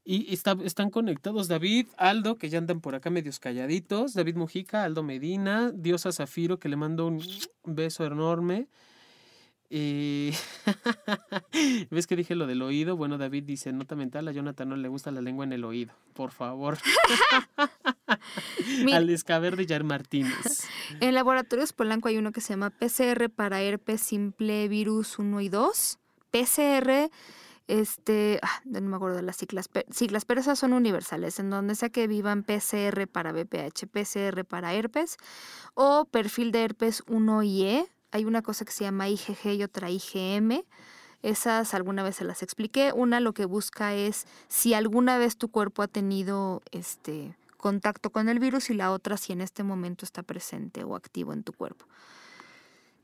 [0.04, 4.84] Y está, están conectados David, Aldo, que ya andan por acá medios calladitos, David Mujica,
[4.84, 7.22] Aldo Medina, Diosa Zafiro, que le mando un
[7.66, 8.68] beso enorme.
[9.70, 10.32] Y
[11.92, 12.98] ¿Ves que dije lo del oído?
[12.98, 15.94] Bueno, David dice, nota mental, a Jonathan no le gusta la lengua en el oído.
[16.14, 16.80] Por favor.
[18.92, 20.68] Al escaber de Jar Martínez.
[21.02, 25.50] En Laboratorios Polanco hay uno que se llama PCR para herpes simple virus 1 y
[25.50, 26.00] 2.
[26.32, 27.12] PCR,
[27.68, 31.76] este, ah, no me acuerdo de las siglas, siglas, pero esas son universales, en donde
[31.76, 35.18] sea que vivan PCR para BPH, PCR para herpes
[35.76, 39.64] o perfil de herpes 1 y E hay una cosa que se llama IgG y
[39.64, 40.64] otra IgM.
[41.22, 42.94] Esas alguna vez se las expliqué.
[42.94, 48.30] Una lo que busca es si alguna vez tu cuerpo ha tenido este contacto con
[48.30, 51.52] el virus y la otra si en este momento está presente o activo en tu
[51.54, 51.86] cuerpo.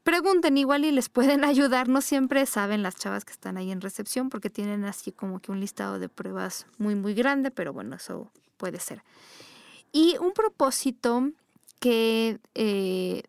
[0.04, 1.90] Pregunten igual y les pueden ayudar.
[1.90, 5.52] No siempre saben las chavas que están ahí en recepción porque tienen así como que
[5.52, 9.04] un listado de pruebas muy muy grande, pero bueno, eso puede ser.
[9.92, 11.32] Y un propósito
[11.80, 13.24] que eh,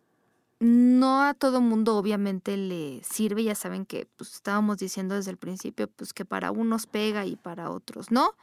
[0.59, 5.36] no a todo mundo obviamente le sirve, ya saben que pues, estábamos diciendo desde el
[5.36, 8.34] principio pues que para unos pega y para otros no,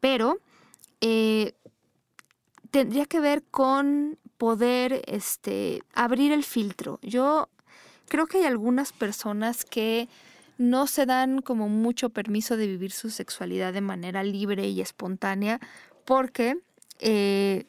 [0.00, 0.38] pero
[1.00, 1.52] eh,
[2.70, 6.98] tendría que ver con poder este, abrir el filtro.
[7.02, 7.48] Yo
[8.08, 10.08] creo que hay algunas personas que
[10.58, 15.60] no se dan como mucho permiso de vivir su sexualidad de manera libre y espontánea
[16.04, 16.58] porque
[16.98, 17.66] eh,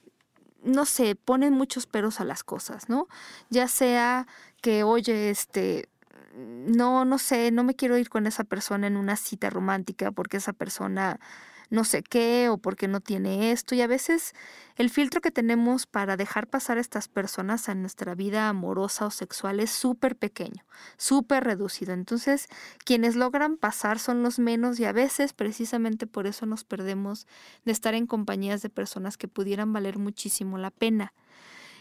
[0.67, 3.07] no sé, ponen muchos peros a las cosas, ¿no?
[3.49, 4.27] Ya sea
[4.61, 5.89] que, oye, este,
[6.35, 10.37] no, no sé, no me quiero ir con esa persona en una cita romántica porque
[10.37, 11.19] esa persona
[11.69, 13.75] no sé qué o porque no tiene esto.
[13.75, 14.33] Y a veces
[14.75, 19.11] el filtro que tenemos para dejar pasar a estas personas a nuestra vida amorosa o
[19.11, 20.63] sexual es súper pequeño,
[20.97, 21.93] súper reducido.
[21.93, 22.47] Entonces,
[22.85, 27.27] quienes logran pasar son los menos y a veces precisamente por eso nos perdemos
[27.65, 31.13] de estar en compañías de personas que pudieran valer muchísimo la pena.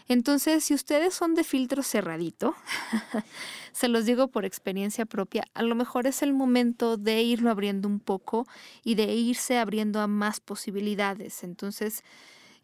[0.07, 2.55] Entonces, si ustedes son de filtro cerradito,
[3.73, 7.87] se los digo por experiencia propia, a lo mejor es el momento de irlo abriendo
[7.87, 8.47] un poco
[8.83, 11.43] y de irse abriendo a más posibilidades.
[11.43, 12.03] Entonces,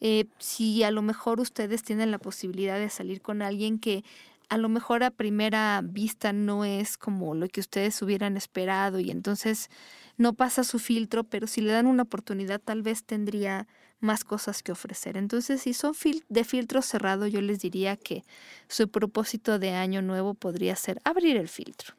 [0.01, 4.03] Eh, si a lo mejor ustedes tienen la posibilidad de salir con alguien que
[4.49, 9.11] a lo mejor a primera vista no es como lo que ustedes hubieran esperado y
[9.11, 9.69] entonces
[10.17, 13.67] no pasa su filtro, pero si le dan una oportunidad tal vez tendría
[14.03, 15.17] más cosas que ofrecer.
[15.17, 15.93] Entonces, si son
[16.29, 18.23] de filtro cerrado, yo les diría que
[18.67, 21.95] su propósito de año nuevo podría ser abrir el filtro.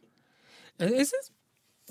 [0.78, 1.32] E-, esos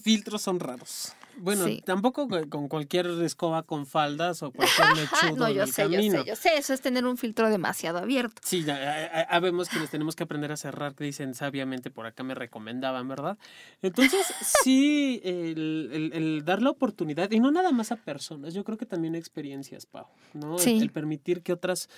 [0.01, 1.13] filtros son raros.
[1.37, 6.23] Bueno, tampoco con cualquier escoba con faldas o cualquier mechudo no, yo sé, yo sé,
[6.25, 8.41] yo sé, eso es tener un filtro demasiado abierto.
[8.43, 12.23] Sí, ya, vemos que les tenemos que aprender a cerrar, que dicen sabiamente por acá
[12.23, 13.37] me recomendaban, ¿verdad?
[13.81, 14.25] Entonces,
[14.63, 18.85] sí, el, el, dar la oportunidad, y no nada más a personas, yo creo que
[18.85, 20.57] también a experiencias, Pau, ¿no?
[20.57, 20.79] Sí.
[20.79, 21.89] El, permitir que otras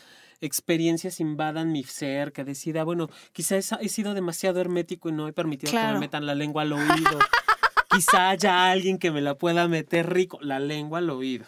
[0.42, 5.34] experiencias invadan mi ser, que decida, bueno, quizás he sido demasiado hermético y no he
[5.34, 7.20] permitido que me metan la lengua al oído.
[7.96, 11.46] Quizá haya alguien que me la pueda meter rico, la lengua al oído.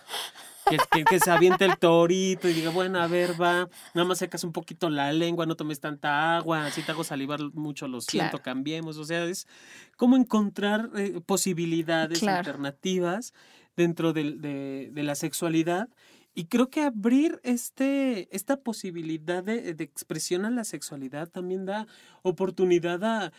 [0.70, 4.44] Que, que, se aviente el torito y diga, bueno, a ver, va, nada más secas
[4.44, 8.42] un poquito la lengua, no tomes tanta agua, si te hago salivar mucho, lo siento,
[8.42, 8.98] cambiemos.
[8.98, 9.48] O sea, es
[9.96, 13.34] como encontrar eh, posibilidades alternativas
[13.78, 15.88] dentro de, de, la sexualidad.
[16.36, 21.88] Y creo que abrir este, esta posibilidad de, de expresión a la sexualidad también da
[22.24, 23.32] oportunidad a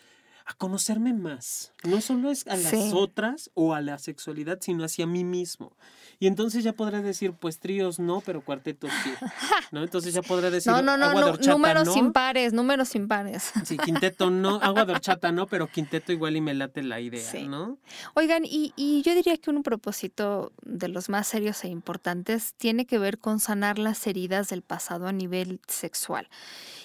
[0.49, 1.73] a conocerme más.
[1.83, 5.73] No solo es a las otras o a la sexualidad, sino hacia mí mismo.
[6.17, 9.11] Y entonces ya podré decir, pues tríos no, pero cuartetos sí.
[9.71, 9.83] ¿No?
[9.83, 13.51] Entonces ya podré decir, no, no, no, agua de números impares, números impares.
[13.63, 17.31] Sí, quinteto no, agua de horchata no, pero quinteto igual y me late la idea,
[17.47, 17.77] ¿no?
[18.15, 22.87] Oigan, y, y yo diría que un propósito de los más serios e importantes tiene
[22.87, 26.27] que ver con sanar las heridas del pasado a nivel sexual.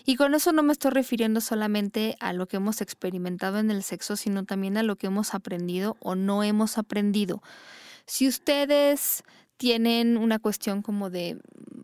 [0.04, 3.82] Y con eso no me estoy refiriendo solamente a lo que hemos experimentado en el
[3.82, 7.42] sexo, sino también a lo que hemos aprendido o no hemos aprendido.
[8.06, 9.24] Si ustedes
[9.56, 11.38] tienen una cuestión como de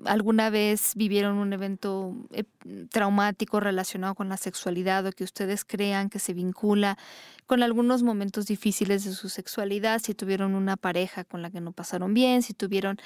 [0.05, 2.45] alguna vez vivieron un evento eh,
[2.91, 6.99] traumático relacionado con la sexualidad o que ustedes crean que se vincula
[7.47, 11.73] con algunos momentos difíciles de su sexualidad, si tuvieron una pareja con la que no
[11.73, 12.99] pasaron bien, si tuvieron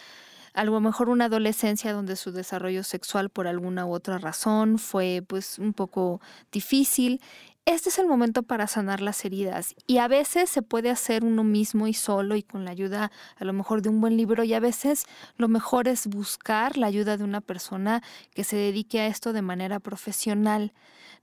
[0.54, 5.22] a lo mejor una adolescencia donde su desarrollo sexual por alguna u otra razón fue
[5.26, 6.20] pues un poco
[6.52, 7.20] difícil.
[7.66, 11.44] Este es el momento para sanar las heridas y a veces se puede hacer uno
[11.44, 14.52] mismo y solo y con la ayuda a lo mejor de un buen libro y
[14.52, 15.06] a veces
[15.38, 18.02] lo mejor es buscar la ayuda de una persona
[18.34, 20.74] que se dedique a esto de manera profesional.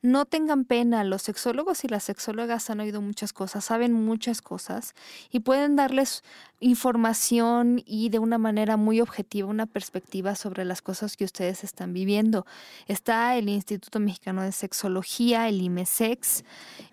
[0.04, 4.96] No tengan pena, los sexólogos y las sexólogas han oído muchas cosas, saben muchas cosas
[5.30, 6.24] y pueden darles
[6.60, 11.94] información y de una manera muy objetiva una perspectiva sobre las cosas que ustedes están
[11.94, 12.48] viviendo.
[12.88, 16.31] Está el Instituto Mexicano de Sexología, el IMESEX,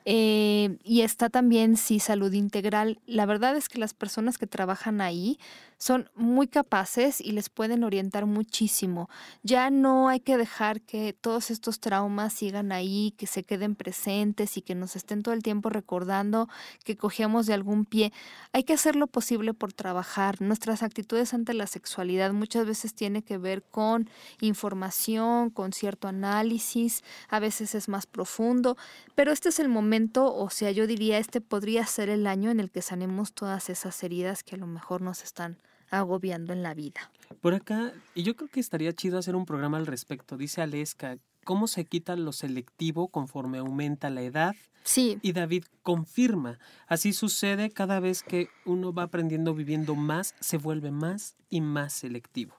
[0.05, 2.99] eh, y está también Sí Salud Integral.
[3.07, 5.39] La verdad es que las personas que trabajan ahí
[5.79, 9.09] son muy capaces y les pueden orientar muchísimo.
[9.45, 14.57] Ya no hay que dejar que todos estos traumas sigan ahí, que se queden presentes
[14.57, 16.49] y que nos estén todo el tiempo recordando
[16.85, 18.13] que cogíamos de algún pie.
[18.53, 20.43] Hay que hacer lo posible por trabajar.
[20.43, 24.11] Nuestras actitudes ante la sexualidad muchas veces tiene que ver con
[24.41, 28.77] información, con cierto análisis, a veces es más profundo,
[29.15, 32.59] pero este es el momento, o sea, yo diría, este podría ser el año en
[32.59, 35.59] el que sanemos todas esas heridas que a lo mejor nos están
[35.91, 37.11] agobiando en la vida.
[37.41, 40.37] Por acá, y yo creo que estaría chido hacer un programa al respecto.
[40.37, 44.55] Dice Aleska, ¿cómo se quita lo selectivo conforme aumenta la edad?
[44.85, 45.19] Sí.
[45.23, 50.91] Y David confirma, así sucede cada vez que uno va aprendiendo viviendo más, se vuelve
[50.91, 52.55] más y más selectivo.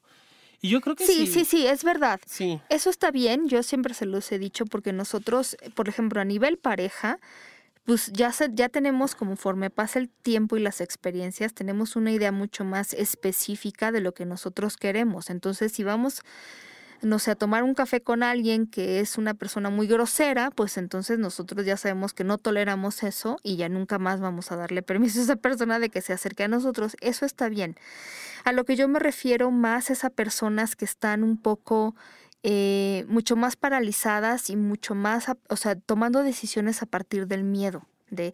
[0.61, 1.25] Y yo creo que sí.
[1.25, 2.19] Sí, sí, sí, es verdad.
[2.25, 2.59] Sí.
[2.69, 6.57] Eso está bien, yo siempre se los he dicho porque nosotros, por ejemplo, a nivel
[6.57, 7.19] pareja,
[7.89, 12.63] pues ya, ya tenemos, conforme pasa el tiempo y las experiencias, tenemos una idea mucho
[12.63, 15.31] más específica de lo que nosotros queremos.
[15.31, 16.21] Entonces, si vamos
[17.01, 20.77] no sé, a tomar un café con alguien que es una persona muy grosera, pues
[20.77, 24.83] entonces nosotros ya sabemos que no toleramos eso y ya nunca más vamos a darle
[24.83, 26.95] permiso a esa persona de que se acerque a nosotros.
[27.01, 27.75] Eso está bien.
[28.43, 31.95] A lo que yo me refiero más es a personas que están un poco
[32.43, 37.85] eh, mucho más paralizadas y mucho más, o sea, tomando decisiones a partir del miedo
[38.11, 38.33] de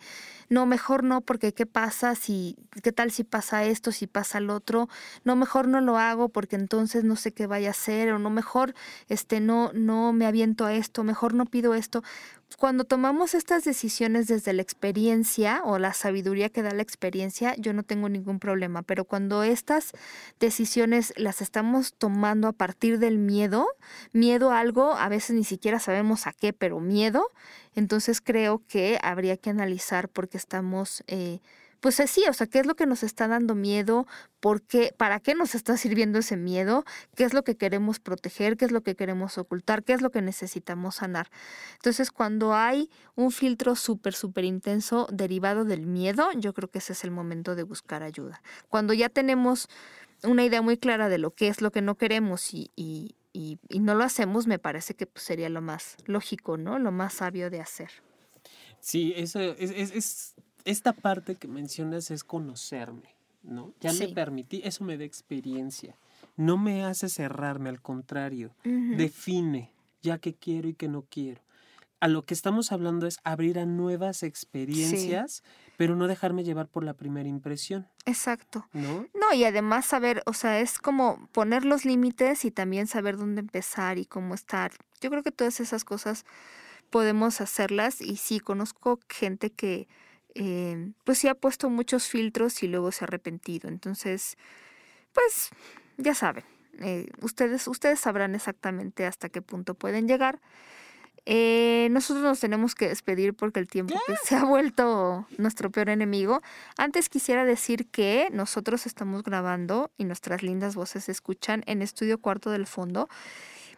[0.49, 4.55] no, mejor no, porque qué pasa si, qué tal si pasa esto, si pasa lo
[4.55, 4.89] otro,
[5.23, 8.29] no, mejor no lo hago porque entonces no sé qué vaya a hacer, o no,
[8.29, 8.73] mejor
[9.09, 12.03] este no, no me aviento a esto, mejor no pido esto.
[12.57, 17.73] Cuando tomamos estas decisiones desde la experiencia o la sabiduría que da la experiencia, yo
[17.73, 19.91] no tengo ningún problema, pero cuando estas
[20.39, 23.67] decisiones las estamos tomando a partir del miedo,
[24.13, 27.29] miedo a algo, a veces ni siquiera sabemos a qué, pero miedo,
[27.75, 31.03] entonces creo que habría que analizar por qué estamos...
[31.07, 31.39] Eh,
[31.85, 34.07] pues así, o sea, ¿qué es lo que nos está dando miedo?
[34.39, 34.91] ¿Por qué?
[34.97, 36.83] ¿Para qué nos está sirviendo ese miedo?
[37.15, 38.57] ¿Qué es lo que queremos proteger?
[38.57, 39.83] ¿Qué es lo que queremos ocultar?
[39.83, 41.29] ¿Qué es lo que necesitamos sanar?
[41.75, 46.93] Entonces, cuando hay un filtro súper, súper intenso derivado del miedo, yo creo que ese
[46.93, 48.41] es el momento de buscar ayuda.
[48.67, 49.69] Cuando ya tenemos
[50.23, 53.59] una idea muy clara de lo que es lo que no queremos y, y, y,
[53.79, 56.79] no lo hacemos, me parece que pues, sería lo más lógico, ¿no?
[56.79, 57.91] Lo más sabio de hacer.
[58.79, 60.33] Sí, eso es, es
[60.65, 63.73] esta parte que mencionas es conocerme, ¿no?
[63.79, 65.95] Ya me permití, eso me da experiencia.
[66.35, 71.41] No me hace cerrarme, al contrario, define ya que quiero y que no quiero.
[72.01, 75.43] A lo que estamos hablando es abrir a nuevas experiencias,
[75.77, 77.87] pero no dejarme llevar por la primera impresión.
[78.05, 78.67] Exacto.
[78.73, 79.07] ¿No?
[79.13, 83.41] No, y además saber, o sea, es como poner los límites y también saber dónde
[83.41, 84.73] empezar y cómo estar.
[84.99, 86.25] Yo creo que todas esas cosas
[86.89, 89.87] podemos hacerlas y sí, conozco gente que,
[90.35, 93.69] eh, pues sí ha puesto muchos filtros y luego se ha arrepentido.
[93.69, 94.37] Entonces,
[95.13, 95.49] pues
[95.97, 96.43] ya saben,
[96.79, 100.39] eh, ustedes, ustedes sabrán exactamente hasta qué punto pueden llegar.
[101.27, 105.89] Eh, nosotros nos tenemos que despedir porque el tiempo pues, se ha vuelto nuestro peor
[105.89, 106.41] enemigo.
[106.77, 112.19] Antes quisiera decir que nosotros estamos grabando y nuestras lindas voces se escuchan en Estudio
[112.19, 113.09] Cuarto del Fondo.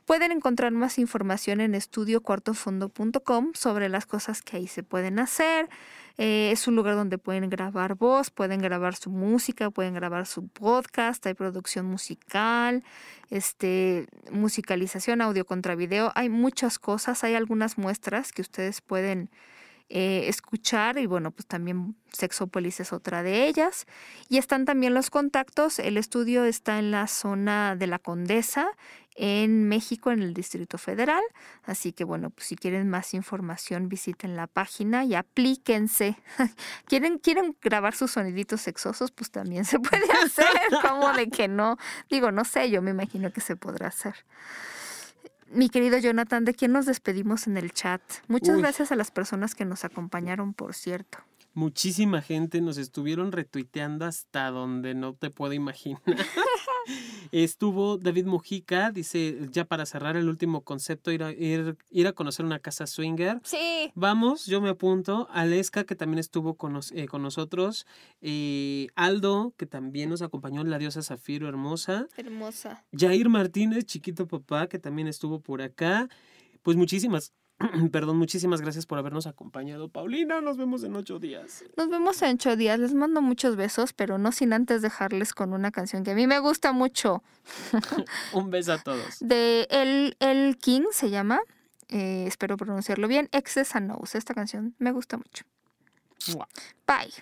[0.05, 5.69] Pueden encontrar más información en estudiocuartofondo.com sobre las cosas que ahí se pueden hacer,
[6.17, 10.47] eh, es un lugar donde pueden grabar voz, pueden grabar su música, pueden grabar su
[10.47, 12.83] podcast, hay producción musical,
[13.29, 19.29] este, musicalización, audio contra video, hay muchas cosas, hay algunas muestras que ustedes pueden
[19.89, 23.85] eh, escuchar y bueno, pues también Sexópolis es otra de ellas.
[24.27, 28.67] Y están también los contactos, el estudio está en la zona de la Condesa,
[29.17, 31.23] en México, en el Distrito Federal.
[31.63, 36.17] Así que bueno, pues si quieren más información, visiten la página y aplíquense.
[36.85, 39.11] ¿Quieren, quieren grabar sus soniditos sexosos?
[39.11, 40.45] Pues también se puede hacer.
[40.87, 41.77] ¿Cómo de que no?
[42.09, 44.15] Digo, no sé, yo me imagino que se podrá hacer.
[45.49, 48.01] Mi querido Jonathan, ¿de quién nos despedimos en el chat?
[48.27, 51.19] Muchas gracias a las personas que nos acompañaron, por cierto.
[51.53, 56.01] Muchísima gente nos estuvieron retuiteando hasta donde no te puedo imaginar.
[57.31, 62.13] Estuvo David Mujica, dice, ya para cerrar el último concepto, ir a, ir, ir a
[62.13, 63.41] conocer una casa swinger.
[63.43, 63.91] Sí.
[63.95, 65.27] Vamos, yo me apunto.
[65.31, 67.85] Aleska, que también estuvo con, eh, con nosotros.
[68.21, 72.07] Eh, Aldo, que también nos acompañó, la diosa Zafiro, hermosa.
[72.15, 72.85] Hermosa.
[72.91, 76.09] Jair Martínez, chiquito papá, que también estuvo por acá.
[76.61, 77.33] Pues muchísimas
[77.91, 80.41] Perdón, muchísimas gracias por habernos acompañado, Paulina.
[80.41, 81.63] Nos vemos en ocho días.
[81.75, 82.79] Nos vemos en ocho días.
[82.79, 86.27] Les mando muchos besos, pero no sin antes dejarles con una canción que a mí
[86.27, 87.23] me gusta mucho.
[88.33, 89.17] Un beso a todos.
[89.19, 91.39] De El, El King se llama.
[91.89, 93.29] Eh, espero pronunciarlo bien.
[93.31, 95.45] Excess and Esta canción me gusta mucho.
[96.85, 97.13] Bye.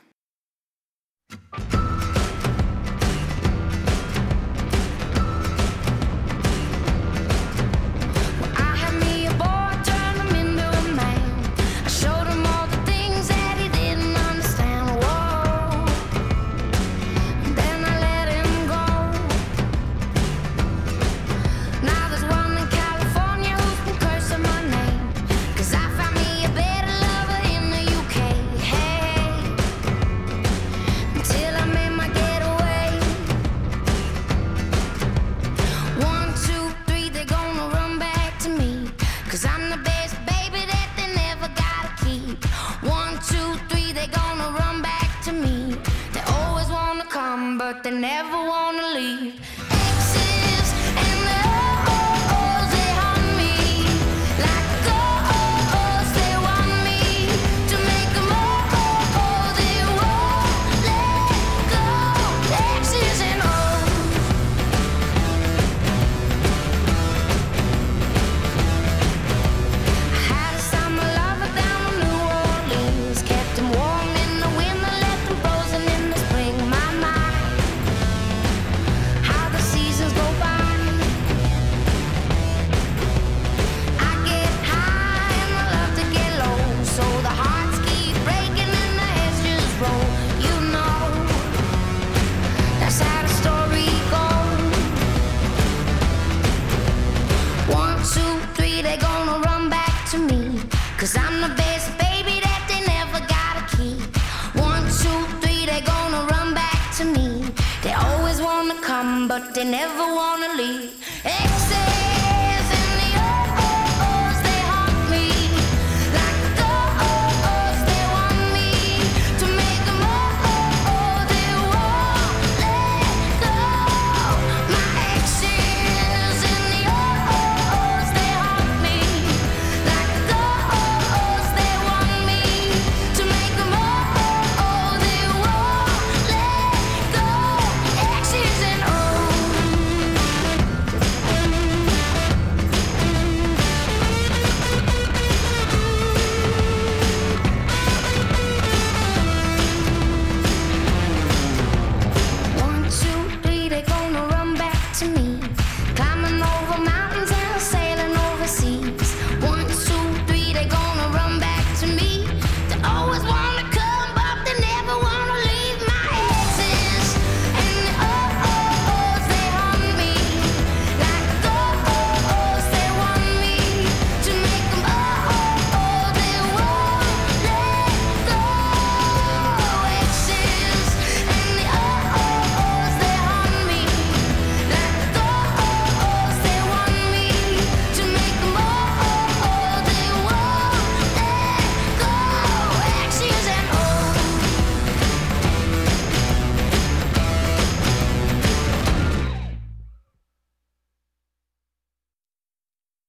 [47.65, 49.54] But they never wanna leave.